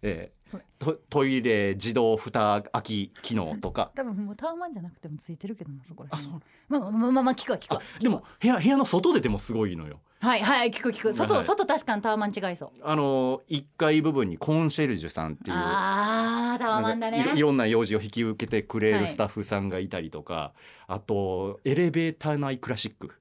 [0.01, 3.91] えはいートトイレ自動蓋開き機能とか。
[3.95, 6.41] 多分もうタワマンじゃなくてもついてるけどなそこらあそう。
[6.69, 9.99] まあまあまあまあまあ聞くわ聞くあわでも部屋部屋の外出てもすごいのよ。
[10.19, 11.13] はいはい聞く聞く。
[11.13, 11.43] 外、はい。
[11.43, 12.69] 外確かにタワマン違いそう。
[12.81, 17.33] あの1階部分にコンシェルジュさんっていうあータワマンだね。
[17.35, 19.01] いろんな用事を引き受けてくれはい。
[19.01, 20.53] るスタッフさんがいたりとか、
[20.87, 23.11] あとエレベーター内クラシック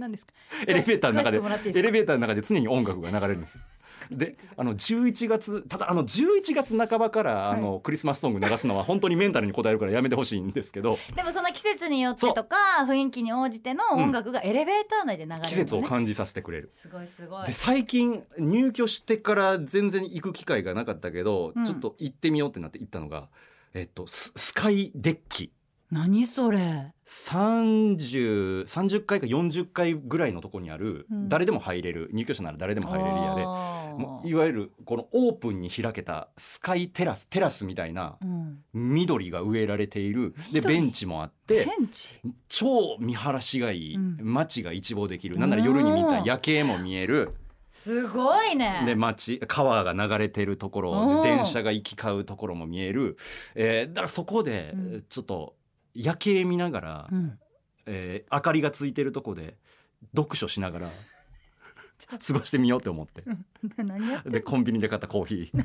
[0.00, 0.32] 何ですか？
[0.66, 1.38] エレベーターの中で
[1.78, 3.58] エレベーターの中で常に音楽が流れるんです。
[4.10, 10.98] であの11月ただあの11月半ばからあの、クリスマスソング流すのは本当にメンタルに応えるからやめてほしいんですけど。
[11.16, 15.48] でもその季節によってとか雰囲気に応じての音楽がエレベーター内で流れるの、ね。
[15.48, 16.68] 季節を感じさせてくれる。
[16.70, 17.46] すごいすごい。
[17.46, 21.64] で最近入居してから全然行く機会がなかったけど、うん。
[21.64, 23.28] ちょっと行ってみようってなって行ったのが
[23.72, 25.50] えっとススカイデッキ
[25.90, 31.28] 何それ？30, 30階か40階ぐらいのところにある、うん。
[31.28, 33.42] 誰でも入れる入居者なら誰でも入れる家で
[34.28, 38.58] いわゆるこのオープンに開けたスカイテラステラスみたいなうん。
[38.72, 40.34] 緑が植えられている。
[40.52, 40.74] で緑。
[40.74, 41.68] ベンチもあって
[42.48, 44.18] 超見晴らしがいい、うん。
[44.20, 45.38] 街が一望できる。
[45.38, 47.34] なんなら夜に見た夜景も見える。
[47.70, 48.84] すごいね。
[48.86, 53.16] で街川が流れてるところ電車が行き交うところも見える、
[53.56, 55.02] えーだからそこでうん。
[55.08, 55.54] ちょっと
[55.94, 57.38] 夜景見ながら、うん。
[57.86, 59.56] えー明かりがついてるとこで
[60.16, 60.90] 読書しながら
[62.26, 63.22] 過ごしてみようって思って。
[64.26, 65.64] でコンビニで買ったコーヒー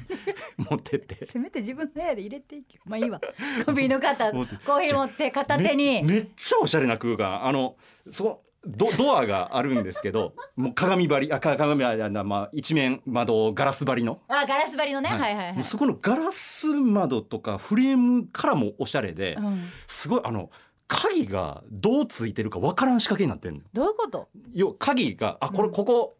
[0.70, 1.26] 持ってって。
[1.26, 2.80] せめて自分の部屋で入れていけ。
[2.86, 3.20] まあいいわ。
[3.66, 4.46] コンビニの方コー
[4.82, 6.04] ヒー持って片手に。
[6.04, 7.46] めめっちゃおしゃれな空間。
[7.46, 7.76] あの
[8.10, 19.70] そドドアがあるんですけど もう鏡張りあか鏡張りあまあ一面窓ガラス張りの、あガラス張りのね、はい、はいはいもうそこのガラス窓とかフレームからもおしゃれで、うん。
[19.88, 20.50] すごいあの
[20.88, 23.62] 鍵がどうついてるかわからん仕掛けになってるの。
[23.74, 24.28] どういうこと？
[24.54, 25.74] 要は鍵があこれうん。
[25.74, 26.18] ここ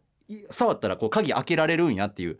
[0.50, 2.38] 触ったらこう鍵開けられるんやっていう。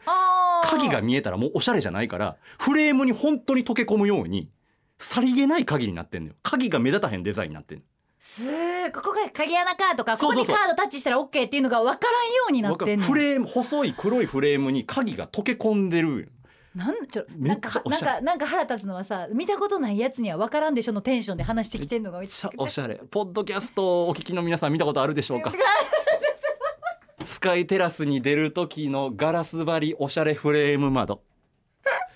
[0.63, 4.51] 鍵が見えたらもうおしゃれじゃないからフレームに本当に溶け込むように
[4.99, 6.35] さりげない鍵になってんのよ。
[6.43, 7.85] 鍵が目立たへんデザインになってんの
[8.23, 13.05] すーここが鍵穴かとかここにカードタッチしたら OK っていうのが分からんようになってんの。
[13.07, 16.31] フレーム細い黒いフレームに鍵が溶け込んでる。
[16.75, 23.01] なんちょなんかなんかなんか腹立つのはさ見たことないやつには分からんでしょのテンションで話してきてんのがめめっちゃおしゃれ。
[23.11, 25.53] ポッドキャストをお聞きの皆さん見たことあるでしょうか？
[27.25, 31.23] スカイテラスに出る時のガラス張りおしゃれフレーム窓。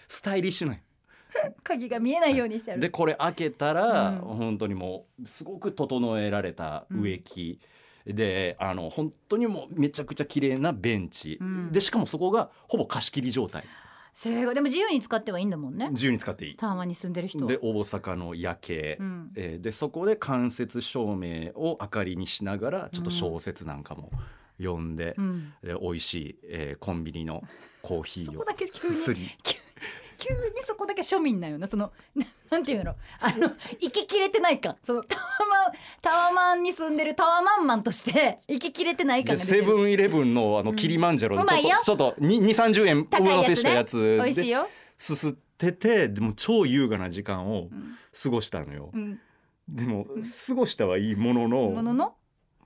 [0.09, 0.83] スタイリッシュなんよ
[1.63, 2.81] 鍵が見えないようにしてある。
[2.81, 4.19] でこれ開けたら、うん。
[4.19, 7.61] 本当にもうすごく整えられた植木、
[8.07, 11.73] であの本当にもうめちゃくちゃ綺麗なベンチ、うん。
[11.73, 13.65] でしかもそこがほぼ貸し切り状態。
[14.13, 14.55] すごい。
[14.55, 15.89] でも自由に使ってはいいんだもんね。
[15.91, 16.57] 自由に使っていい。
[16.57, 17.45] タワマンに住んでる人。
[17.45, 19.33] はで大阪の夜景、うん。
[19.35, 24.11] えーでそこで間接照明を明かりにしながらちょっと小説なんかも
[24.59, 25.53] 読んで,、うん。
[25.63, 27.43] で美味しい、えーコンビニの
[27.83, 29.29] コーヒーをそこだけ急にすすり
[30.17, 31.67] 急急にそこだけ庶民なよな。
[31.67, 32.95] そのな なんていうの？
[33.21, 33.51] あの
[33.81, 39.65] 生ききれてない感そのタワマンタワマンに住んでるタワマンマンとして生ききれてない感でが出てる。
[39.65, 41.79] セブンイレブンのあのキリマンジャロのちょっと,、うまいよ。
[41.85, 47.97] ちょっと2 3 0円上乗せしたやつで美味しいよ、すすっててでも超優雅な時間をうん。
[48.23, 49.21] 過ごしたのよ、うん、
[49.69, 50.07] でも
[50.49, 52.15] 過ごしたはいいもののものの、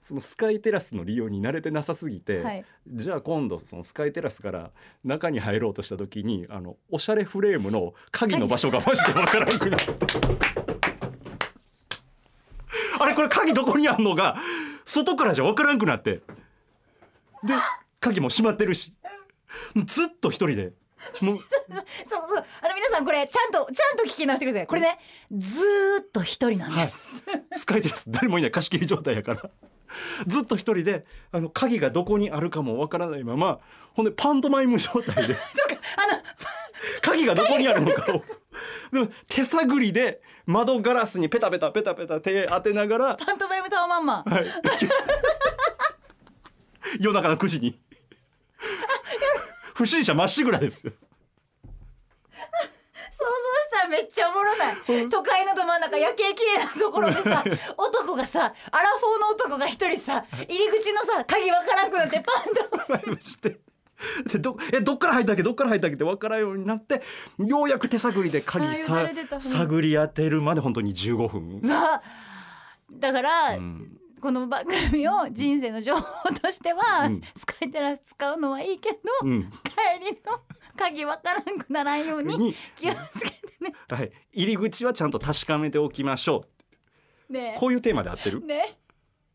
[0.08, 4.70] そのスカイテラスの利用に慣れてなさすぎて、はい、じゃあ今度そのスカイテラスから
[5.04, 9.84] 中に入ろうとした時にあのおしゃれフレームの鍵の場所がマジでわからんくなって。
[12.98, 14.38] あれこれ鍵どこにあんのが
[14.86, 16.12] 外からじゃわからんくなって。
[16.12, 16.22] で
[18.00, 18.94] 鍵も閉まってるし。
[19.84, 20.72] ずっと一人で。
[21.20, 21.38] もう。
[22.08, 22.44] そうそう。
[22.62, 24.66] あの皆さんこれちゃんとちゃんと聞き直してください。
[24.66, 24.98] これね
[25.36, 26.86] ずーっと一人なんはい。
[26.86, 27.24] です、
[27.56, 29.50] スカイテラス誰もいない貸し切り状態やから
[30.26, 33.58] ずっと一人であの鍵がどこにあるかもわからないまま
[33.94, 35.34] ほんでパントマイム状態で。
[35.52, 36.22] そうかあの
[37.02, 38.22] 鍵がどこにあるのかを。
[38.92, 44.44] でも手探りで窓ガラスにペタペタペタペタ手当てながら、パントマイムタワマンマンはい、
[46.98, 47.78] 夜中の9時に。
[49.74, 50.92] 不審者まっしぐらですよ
[53.88, 55.08] めっちゃおもろない。
[55.08, 57.44] 都会のど真ん中夜景綺麗なところでさ
[57.76, 62.54] 男がさアラフォーの男が一人さ入り口のさ鍵わからんくなってパン
[62.86, 62.92] と。
[62.92, 63.60] ライブして。
[64.30, 65.42] でどえどっから入ったっけ？
[65.42, 65.94] どっから入ったっけ？
[65.96, 67.02] って分からんようになって
[67.38, 69.08] ようやく手探りで鍵さ
[69.40, 71.62] 探り当てるまで本当に15分。
[71.72, 72.00] あ
[72.92, 73.98] だから、うん。
[74.20, 77.20] この番組を人生の情報としては、うん。
[77.36, 79.50] スカイテラス使うのはいいけど、うん。
[79.62, 80.40] 帰りの
[80.78, 82.54] 鍵わからんくならんようにに。
[82.76, 83.74] 気をつけてね。
[83.90, 86.44] はい、入り口はちゃんと確かめておきましょ
[87.28, 88.40] ねうこういうテーマで合ってる？
[88.44, 88.78] ね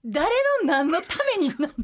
[0.05, 0.25] 誰
[0.63, 1.67] の何のためになんの？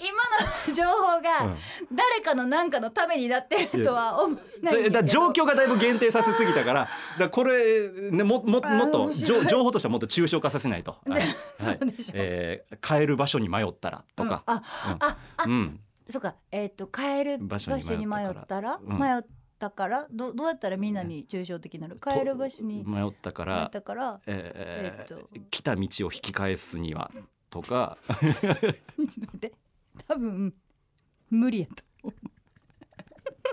[0.00, 1.56] 今の情報がうん。
[1.96, 6.88] 誰かの何かのためになってるとは思えないんだ状況がだいぶ限定させすぎたから。
[7.18, 11.20] だこれ、ね、もももっと情情報としてはもっと抽象化させないと、 はい。
[11.64, 11.78] はい。
[12.14, 14.54] えー帰る場所に迷ったらとか、うん。
[14.54, 14.62] あ
[15.00, 18.78] ああうんそうかえっ、と帰る場場所所にに迷っ迷ったたら。
[18.80, 19.22] 迷っ
[19.58, 20.06] たから？
[20.10, 21.96] どどうやったらみんなに抽象的になる？
[21.96, 24.20] 帰る場所に迷ったか迷っら、たから？
[24.26, 25.28] えーえっと。
[25.50, 27.10] 来た道を引き返すには
[27.50, 27.96] とか。
[30.08, 30.54] 多分
[31.30, 31.84] 無理やと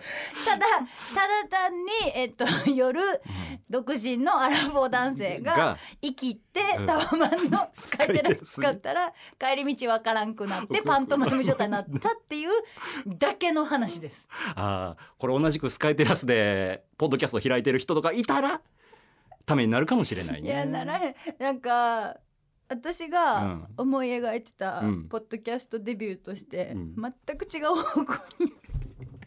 [0.46, 3.02] ただただ単にえっと夜
[3.70, 6.86] 独身のアラフォー男性がが生きてうん。
[6.86, 12.50] タワマンのスカイテレス使ったら帰り道わからんくなって パントマイム状態になったっていう
[13.06, 14.28] だけの話です。
[14.56, 18.62] あーこれ同じくスカイテラスでポッドキャストを開いてる人とかいたら
[19.46, 20.48] ためになるかもしれないね。
[20.50, 21.16] いやならへん。
[21.40, 22.18] なんか
[22.70, 25.08] 私が思い描いてたうん。
[25.10, 26.96] ポッドキャストデビューとしてうん。
[26.96, 28.54] 全く違う方向に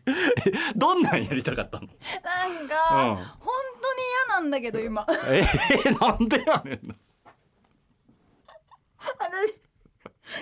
[0.77, 3.17] どんなんやりたかったの、なんか、うん。
[3.17, 3.27] 本
[3.81, 5.07] 当に嫌なんだけど今。
[5.29, 6.95] えー、なんでやねんな。
[8.99, 9.55] 私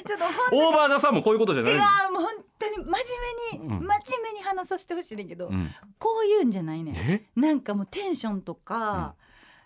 [0.07, 1.81] ちょっと本オーバーザさんもこういうことじゃない違う
[2.13, 2.93] もう本当に真面
[3.53, 3.87] 目に、うん。
[3.87, 5.69] 真面目に話させてほしいねんけど、うん。
[5.99, 6.95] こういうんじゃないねん。
[6.97, 7.27] え？
[7.37, 9.15] なんかもうテンションとか、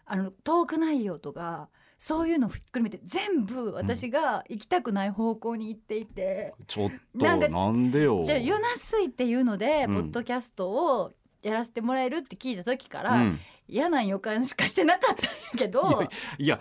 [0.05, 8.23] あのトーク内容とかそういうのをひっくるめて全部私が行きたくない方向に行っていて、ちょっとなんでよ。
[8.25, 9.95] じゃあ「ヨナスイ」っていうので、うん。
[9.95, 13.41] ポッドキャストをやらせてもらえるって聞いた時から、うん。
[13.67, 16.03] 嫌な予感しかしてなかったんやけど。
[16.39, 16.61] いや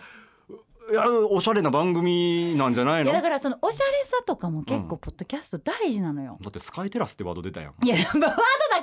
[0.89, 3.05] いやおしゃれな番組なんじゃないの？
[3.05, 4.99] だいやだからそのおしゃれさとかも結構うん。
[4.99, 6.39] ポッドキャスト大事なのよ。
[6.47, 7.73] ってスカイテラスってワード出たやん。
[7.83, 8.31] いやワードだ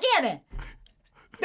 [0.01, 0.43] けやねん。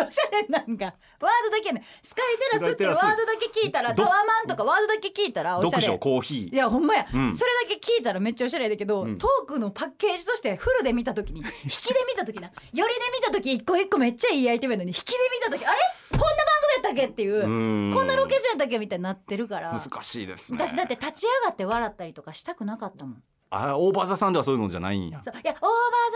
[0.04, 0.86] おしゃれなんか。
[0.86, 1.84] ワードだけやねん。
[2.04, 5.98] スカイテラスってワードだけ聞いたらタどワマンとかワードだけ聞いたらおしゃ読書れ。
[6.00, 7.36] コーヒいやほんまや、うん。
[7.36, 9.18] それだけ聞いたらめっちゃおしゃれだけど、うん。
[9.18, 12.88] トークのパッケージとしてフルで見た時に 引きで見た時なよりで
[13.20, 15.78] 見た時一個一個めっちゃいいアイテムやのに引きで見た時あれ？
[16.12, 20.60] こんな番組やったっけっていう、ーこんなロケーションやったっけみたいになってるから難しいですね。
[20.60, 23.24] 私だって立ち上がって笑ったりとかしたくなかったもん。
[23.50, 25.22] あオーバーザさんではそういうのじゃないんや。
[25.24, 25.34] そう。
[25.34, 25.72] いやオーバー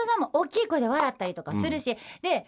[0.06, 2.46] ザさんも大きい声で笑ったりとかするし、で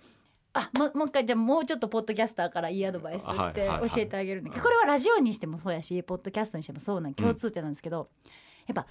[0.55, 7.15] あももう一回じゃあもうちょっとポッドキャスターからいいアドバイスとしはいて教えてあげるんだけどこれはラジオにしてもそうやしポッドキャストにしてもそうなん。
[7.15, 8.09] 共通点なんですけど、
[8.67, 8.87] やっぱ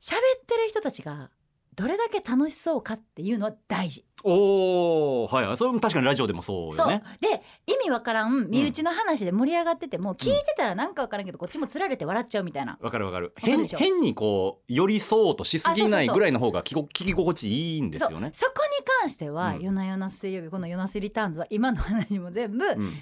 [0.00, 1.30] 喋ってる人たちが
[1.76, 4.06] どれだけ楽しそうかっていうのは大事。
[4.24, 5.56] おおはいはい。
[5.58, 7.02] それも確かにラジオでもそうよね。
[7.20, 12.78] で意味わからん身内の話で盛り上がってても、聞いてたらなんかわからんけどこっちもつられて笑っちゃうみたいな。
[12.80, 13.34] わかるわかる。
[13.36, 18.30] 変変にこう寄り添おうとしすぎないぐらいの方が聞こ聞き心地いいんですよね。
[18.32, 19.60] そこに関しては、うん。
[19.60, 22.92] 夜な夜な水曜日この「夜な水リターンズ」は今の話も全部うん。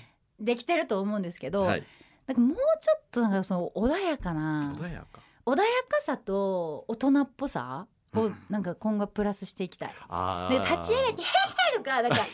[0.40, 1.84] できてると思うんですけど、はい。
[2.26, 5.20] なんかもうちょっとなんかその穏やかな穏やか。
[5.46, 8.42] 穏やかさと大人っぽさをうん。
[8.50, 9.94] なんか今後プラスしていきたい。
[10.09, 12.16] あで立ち上がって「へへ」とかなんか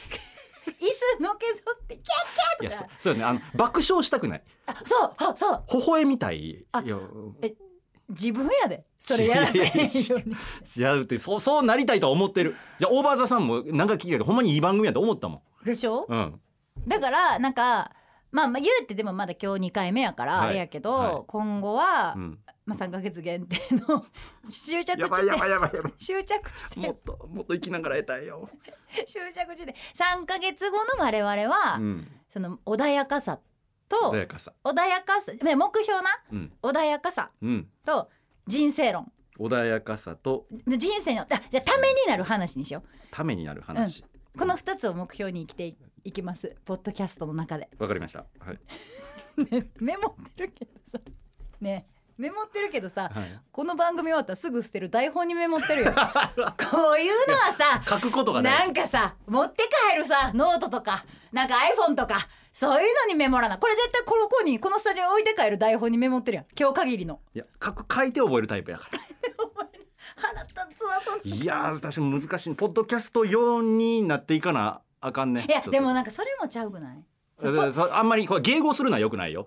[0.66, 0.71] 椅
[1.19, 2.05] 子のけぞってキャッ
[2.61, 2.90] キャッとか。
[2.99, 3.25] そうよね。
[3.25, 4.43] あの爆笑したくない。
[4.66, 5.64] あそうあそう。
[5.73, 6.97] 微笑みたいあいや
[7.43, 7.55] え
[8.09, 8.85] 自分やで。
[9.01, 10.37] それやらせへんように。
[10.77, 12.55] 違うってそうそうなりたいとは思ってる。
[12.79, 15.64] じゃあオーバーザさんもなんか聞いたけどほんまにいい番組やと思ったもん。
[15.64, 16.05] でしょ？
[16.09, 16.40] うん。
[16.87, 17.93] だからなんか
[18.31, 20.49] まあまあ言うてでもまだ今日2回目やからはい。
[20.49, 21.25] あれやけど、はい。
[21.27, 22.38] 今後は、うん
[22.70, 23.56] まあ、3か月限定
[23.88, 24.06] の
[24.48, 25.92] 終着地やばいやばい点やばいやばい。
[25.98, 28.48] 終着地点もっともっと生きながら得たいよ。
[29.09, 32.09] 終着地点3か月後の我々は、うん。
[32.28, 33.40] その穏やかさ
[33.88, 34.54] と穏やかさ。
[34.62, 36.52] 穏やかさね目標なうん。
[36.62, 37.68] 穏やかさうん。
[37.85, 38.09] と
[38.46, 39.11] 人生論。
[39.37, 44.04] 穏やかさと人生のあじゃあためになる話にしよためになる話。
[44.35, 46.54] うこの2つを目標に生きていいきます。
[46.64, 48.24] ポッドキャストの中で、わかりました。
[48.38, 48.59] はい。
[49.50, 51.00] ね、メモってるけどさ。
[51.61, 51.87] ね
[52.20, 53.40] メモってるけどさはい。
[53.50, 55.92] この番組終わったらすぐ捨てる台本にメモってるよ。
[56.70, 58.70] こういうのはさ書くことがな大事。
[58.72, 66.46] んかさ持って帰るさノートとかなんか iPhone とかそういうのにメモらなこれ絶対この子にこのスタジオに置いて帰る台本にメモってるやん。
[66.59, 67.20] 今日限りの。
[67.35, 68.98] いや書く書いて覚えるタイプやから。
[70.16, 71.20] 腹立つわそんな。
[71.37, 72.54] いやー私も難しい。
[72.54, 75.46] ポッドキャスト用になっていかなあかんね。
[75.48, 77.02] いやでもなんかそれもちゃうくない？
[77.92, 79.46] あんまりこれ迎合するのはよくないよ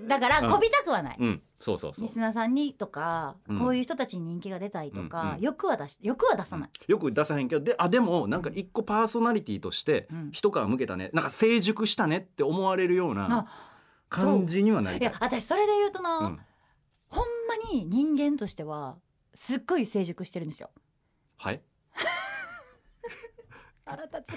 [0.00, 0.50] だからうん。
[0.50, 1.42] こびたくはない、うん。
[1.60, 2.02] そうそうそう。
[2.02, 3.58] リスナーさんにとか、うん。
[3.58, 5.30] こういう人たちに人気が出たいとか、うん。
[5.30, 10.30] うん欲は出し欲は出さない、よく出さへんけどであでもなんか一個パーソナリティとしてうん。
[10.32, 13.46] 一皮向けたねなんか成熟したねって思われるようなあ
[14.08, 16.40] 感じにはなりいたいや私それで言うとな、うん、
[17.08, 18.96] ほんまに人間としては
[19.34, 20.70] すっごい成熟してるんですよ。
[21.36, 21.62] はい。
[23.84, 24.32] 腹立つ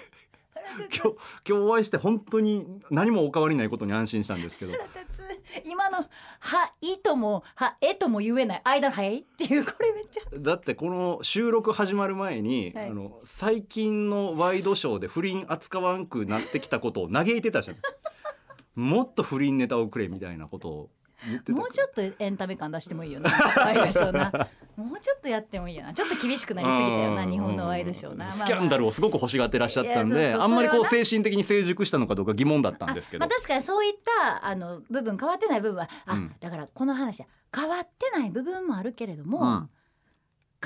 [0.76, 1.00] 今日
[1.48, 4.74] 今日お会いして本当に何もお変わりないことに安心したんですけど。
[5.66, 5.98] 今の
[6.40, 10.22] 「はい」とも「はえ」とも言えない間の「はい」っていうこれめっちゃ。
[10.34, 12.88] だってこの収録始まる前に、はい。
[12.90, 17.78] あの最近のワイドショーで不倫扱わんくなってきたことを嘆いてたじゃん。
[18.76, 20.90] もっと不倫ネタをくれみたいなことを
[21.50, 23.30] もうちょっとエンタメ感出してもいいよな。
[23.30, 24.50] ワイドショーな。
[24.76, 25.94] もうちょっとやってもいいよな。
[25.94, 27.32] ちょっと厳しくなりすぎたよなうん。
[27.32, 33.20] 日本のワイドショーな、スキャンダルをすごく欲しがってらっしゃったんであんまりこう精神的に成熟したのかどうか疑問だったんですけど。
[33.20, 36.36] まあ、確かにそういったあの部分変わってない部分はあ、うん。
[36.40, 39.70] だからこの話は変わってない部分もあるけれども、うん。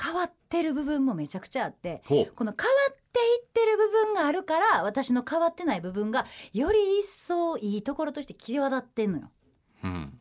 [0.00, 3.06] 変わってる部分もめちゃくちゃあってこの変わって
[3.46, 9.30] ってる部分があるから私の変わってない部分がより一層いいところとして際立ってんのよ。
[9.84, 10.18] うん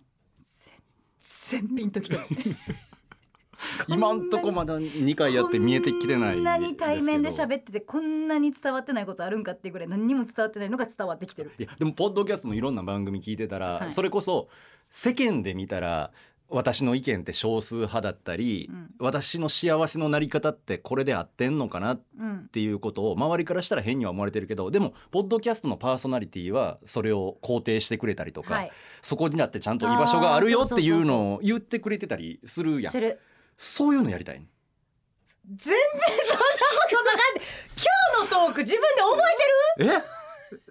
[1.50, 2.22] 全ピンときてる。
[3.88, 10.70] 今んとこまだ2回やって見えてきてないこんなに対面でっ喋っててこんなに伝わってないことあるんかっていうぐらい何にも伝わってない。
[10.70, 11.52] のが伝わってきてる。
[11.58, 13.92] いやでもポッドキャストもいろんな番組聞いてたら、はい。
[13.92, 14.50] それこそ
[14.90, 16.12] 世間で見たら
[16.48, 18.92] 私の意見って少数派だったり、うん。
[19.00, 28.72] 私の幸せのなり方ってこれで合ってんのかなっうんていうことを周りからしたら変には思われてるけどでもポッドキャストのパーソナリティはそれを肯定してくれたりとか、はい。
[29.02, 32.92] そこになってちゃんと居場所があるよっていうのを言ってくれてたりするやん。
[32.92, 33.20] する。
[33.58, 35.78] そういうのやりたい全然
[36.28, 36.50] そんなこ
[36.90, 37.42] となかった。
[38.22, 40.04] 今日のトーク自分で覚えてる？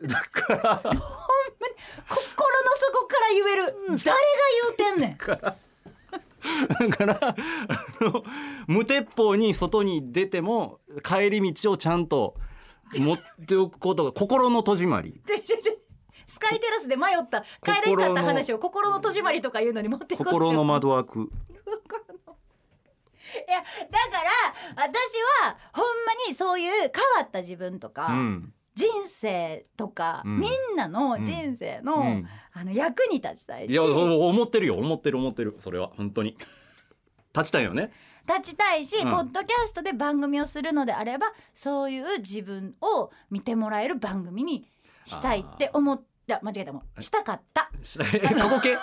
[0.04, 0.08] え？
[0.08, 0.82] だから。
[2.08, 3.74] 心の底から言える。
[3.88, 4.14] 誰が
[4.62, 5.16] 言うてんねん
[6.68, 7.36] だからあ
[8.00, 8.24] の
[8.66, 12.36] 無鉄砲に外に出ても帰り道をちゃんと
[12.94, 15.20] 持っておくことが心の戸締まり。
[16.26, 17.42] スカイテラスで迷った。
[17.62, 21.30] 帰れんかった話を心の戸締まりとか言うのに持っていこ心の窓枠。
[23.34, 24.30] いやだから
[24.76, 24.86] 私
[25.42, 26.90] はほんまにそういう変わ
[27.24, 30.40] った自分とか、うん人生とか、うん。
[30.40, 32.28] みんなの人生の,、うん。
[32.52, 33.72] あの役に立ちたいし。
[33.72, 36.36] いや思ってるよ思ってる思ってるそれは本当に。
[37.34, 37.92] 立ちたいよね。
[38.26, 39.10] 立ちたいし、うん。
[39.10, 44.68] ポッドキャストで番組をするのであればそういう自分を見てもらえる番組に
[45.04, 46.04] したいって思った。
[46.26, 47.70] 間違えたもんしたかった。
[47.82, 48.78] したい過去形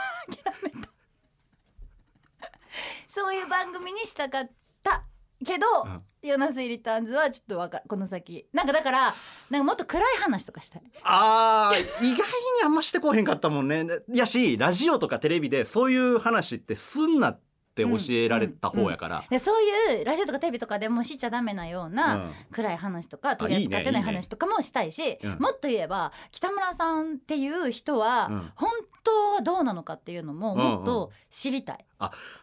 [3.09, 4.49] そういう番組にしたかっ
[4.83, 5.03] た
[5.45, 8.45] けど、うんヨナスイリターンズはちょっとわかこの先。
[8.53, 9.13] なんかだから
[9.49, 10.83] なんかもっと暗い話とかしたい。
[11.03, 12.23] あー意外に
[12.63, 13.85] あんましてこうへんかったもんね。
[14.13, 19.63] やしラジオとかテレビでそういう話ってすんなって教えられた方やから、でそう
[19.97, 22.31] いうラジオとかテレビとかでもしちゃダメなような、うん。
[22.51, 25.39] 暗い話とか取り扱ってない話とかもしたいしうん。
[25.39, 28.51] もっと言えば北村さんっていう人は、うん。
[28.55, 28.71] 本
[29.03, 31.85] 当はどうなのかっていうのももっと知りたい。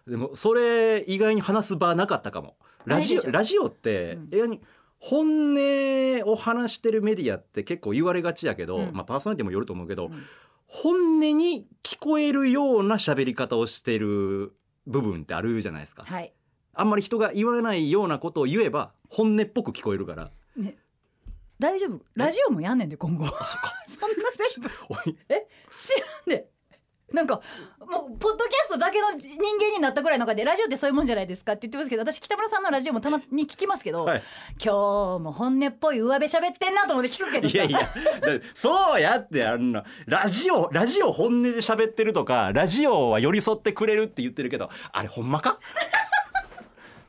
[0.06, 2.56] でもそれ意外に話す場なかったかも。
[2.84, 4.60] ラジオラジオって、うん。
[5.00, 5.58] 本音
[6.24, 8.90] を話してるメディアって結構言われがちやけど、うん。
[8.92, 10.24] まあ、パーソナリティもよると思うけど、うん。
[10.66, 14.52] 本音に聞こえるような喋り方をしてる
[14.88, 16.32] 部分ってあるじゃないですか、はい。
[16.74, 20.30] あんまり人が言わないようなことを言えば本音っぽく聞こえるから。
[20.56, 20.76] ね、
[21.58, 22.00] 大丈夫。
[22.14, 23.26] ラジオもやんねんで今後。
[23.26, 23.74] あそっか。
[23.86, 24.16] そんな
[24.58, 24.70] 全部。
[24.88, 25.16] おい。
[25.74, 26.50] 知らんで
[27.18, 27.40] なんか
[27.80, 34.22] もうポッドキャストだけの人間になったぐらいの中でラジオってそういうもんじゃないですかって言ってますけど私北村さんのラジオもたまに聞きますけど、はい。
[34.64, 37.54] 今日も本音っぽい上辺喋ってんなと思って聞くけどさ。
[37.54, 37.80] いやいや
[38.54, 45.58] そうやってあんなラジオラジオ本音で喋ってるとかラジオは寄り添ってくれるって言ってるけどあれほんまか？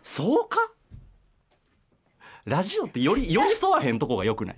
[0.03, 0.57] そうか？
[2.45, 4.55] ラジオってより寄り添わへんとこがよくない？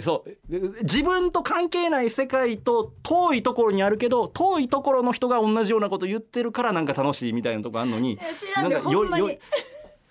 [0.00, 0.60] そう。
[0.60, 8.18] で自分と関係ない世界と遠いところにあるけど遠いところの人が同じようなこと言ってるからなんか楽しいみたいなとこあんのに
[8.56, 9.28] なんかほんまに。
[9.28, 9.38] よ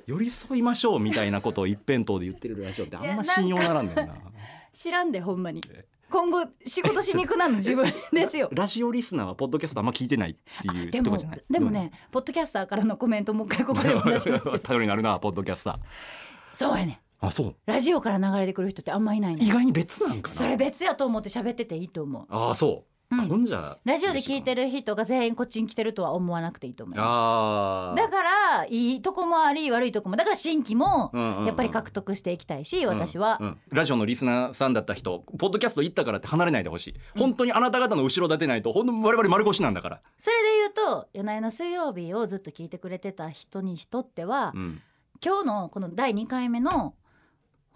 [0.07, 4.15] 寄り添いましょうみたいなことを一辺倒で言ってるラジオってあんま信用ならんねんな。
[4.71, 5.61] 知らんでほんまに。
[5.69, 8.49] え今後仕事しに行くなの自分ですよ。
[8.53, 11.17] ラジオリスナーはポッドキャストあんま聞いてないっていうでも
[11.49, 14.59] でもね、ポッドキャスターからのコメントもう一回ここでお話しますけど。
[14.63, 15.77] 頼りになるなポッドキャスター。
[16.53, 17.55] そうやねあそう。
[17.65, 20.35] ラジオから流れてくる人ってあんまいないね意外に別なんかな。
[20.35, 22.25] それ別やと思って喋ってていいと思う。
[22.29, 23.21] あそう、うん。
[23.21, 23.77] あほんじゃ。
[23.85, 44.81] ラジオで聞いてる人が全員こっちに来てるとは思わなくていいと思いまあすだからいいとこもあり悪いとこもだから新規もらやっぱり獲得していきたいし、私は、ラジオのリスナーさんだった人ポッドキャスト行ったからって離れないでほしい、本当にあなた方の後ろ盾ないとほんと我々丸腰なんだから、それで言うと「夜な夜な水曜日」をずっと聞いてくれてた人にしとっては、うん、
[45.23, 46.93] 今日のこの第2回目の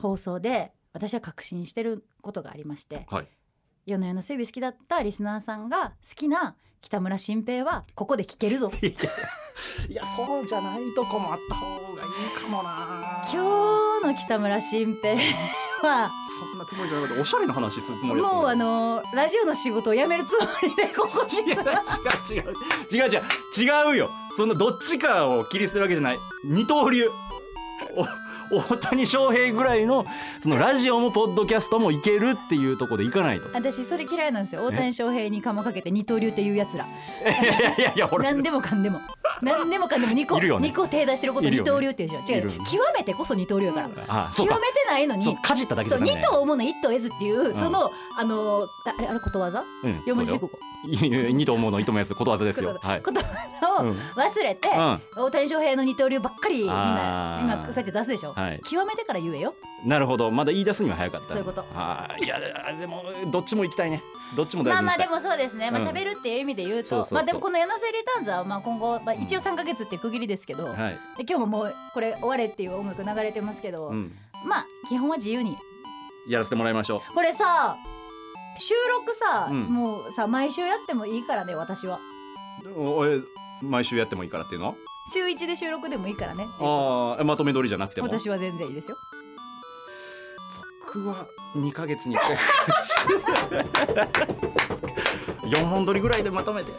[0.02, 3.28] 放送で私は確信してることがありましてはい。
[3.86, 8.72] 夜な夜な水曜日好きだったリスナーさんが好きな北村新平はここで聞けるぞ。
[9.90, 13.22] いやそうじゃないとこもあった方がいいかもな。
[13.32, 15.16] 今日の北村新平
[15.82, 24.10] はそんなつもりじゃなかったおしゃれな話するつもりもうあのラジオの仕事を辞めるつもりでここに違う違う違う違う違う違うよ。
[24.36, 26.20] そのどっちかを切り捨てるわけじゃない。
[26.44, 27.10] 二刀流。
[27.96, 28.06] お
[28.52, 30.06] 大谷翔平ぐらいの
[30.40, 33.50] そのラジオもポッドキャストもいけるっていうところでいかないと。
[33.54, 34.64] 私それ嫌いなんですよ。
[34.66, 36.86] 大谷翔平に釜かけて二刀流っていうやつら。
[37.24, 38.26] いやいやいやいやほら。
[38.26, 39.00] 何でもかんでも
[39.42, 40.50] 何でもかんでも2個ね。
[40.68, 43.90] 二個手出してること二刀流って言うでしょ違う極めてこそ二刀流やから。
[44.08, 44.54] あそうか。
[44.56, 47.54] 極めてないのにそうかじっただけじゃダメ二頭思うの一頭得ずっていう、ん。
[47.54, 48.68] そのあの
[48.98, 49.64] あれあれことわざ？
[49.84, 52.74] うん四文字熟語二と思うの糸もやつことわざですよ
[53.04, 53.26] ことわ
[53.62, 53.92] ざをうん。
[53.92, 55.02] 忘れて、うん。
[55.26, 58.62] 大谷翔平の二刀流ばっかりみんな今そうやって出すでしょ、はい。
[58.64, 59.54] 極めてから言えよ。
[59.86, 60.32] なるほど。
[60.32, 61.30] まだ言い出すには早かった。
[61.30, 61.62] そういうこと。
[61.74, 62.40] はいいや
[62.80, 64.02] でもどっちも行きたいね
[64.36, 65.72] どっちも大まあまあでもそうですね。
[65.72, 70.76] まあうん喋るっていう意味で言うと、まあでもこの「柳瀬リターンズ」はまあ今後、まあ、一応3か月って区切りですけど、はい。
[71.18, 74.14] で今日ももうこれ終われっていう音楽流れてますけど、うん。
[74.46, 75.58] まあ基本は自由に。
[76.28, 77.76] やらせてもらいましょこれさ
[78.58, 78.76] 収
[79.06, 79.64] 録さ、うん。
[79.64, 82.00] もうさ毎週やってもいいからね私は。
[82.76, 83.20] うおえ
[83.62, 84.76] 毎週やってもいいからっていうの？
[85.14, 86.46] 週1で収録でもいいからね。
[86.60, 88.08] ああまとめ撮りじゃなくても？
[88.08, 88.98] 私は全然いいですよ
[90.94, 91.26] 僕は
[91.56, 93.66] 2ヶ月に1回。
[95.50, 96.72] 4本撮りぐらいでまとめて。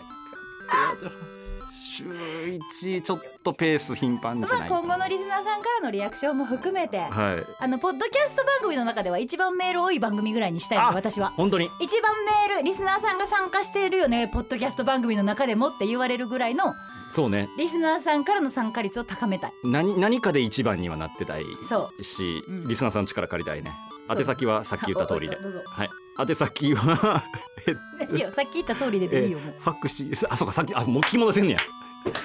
[1.96, 4.66] 週1ちょっとペース頻繁じゃまあな。
[4.66, 7.46] い今後のリスナーさんからのリアクションも含めてはい。
[7.58, 11.30] あのポッドキャスト番組の中では一番メール多い番組ぐらいにしたいのあ私は。
[11.30, 11.70] 本当に？
[11.80, 12.12] 一番
[12.48, 16.74] メールリスナーさんが参加しているよねポッドキャスト番組の中でもって言われるぐらいの
[17.10, 17.48] そうね。
[17.58, 19.52] リスナーさんからの参加率を高めたい。
[19.64, 22.02] 何何かで一番にはなってたいそう。
[22.02, 22.68] し、うん。
[22.68, 23.72] リスナーさんの力借りたいね
[24.08, 25.36] 宛先はさっき言った通りで。
[25.36, 25.90] はい。
[26.28, 27.22] 宛先は
[28.12, 29.54] いいよさっき言った通りででいいよもう。
[29.60, 31.58] ファックシあそうかさっきあもう聞き戻せんねや。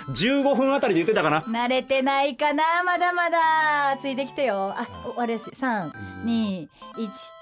[0.09, 1.41] 15分あたりで言ってたかな。
[1.41, 3.97] 慣れてないかなまだまだ。
[4.01, 4.73] ついてきてよ。
[4.75, 6.67] あ終わりです321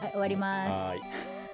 [0.02, 0.70] はい終わります。
[0.70, 1.45] はい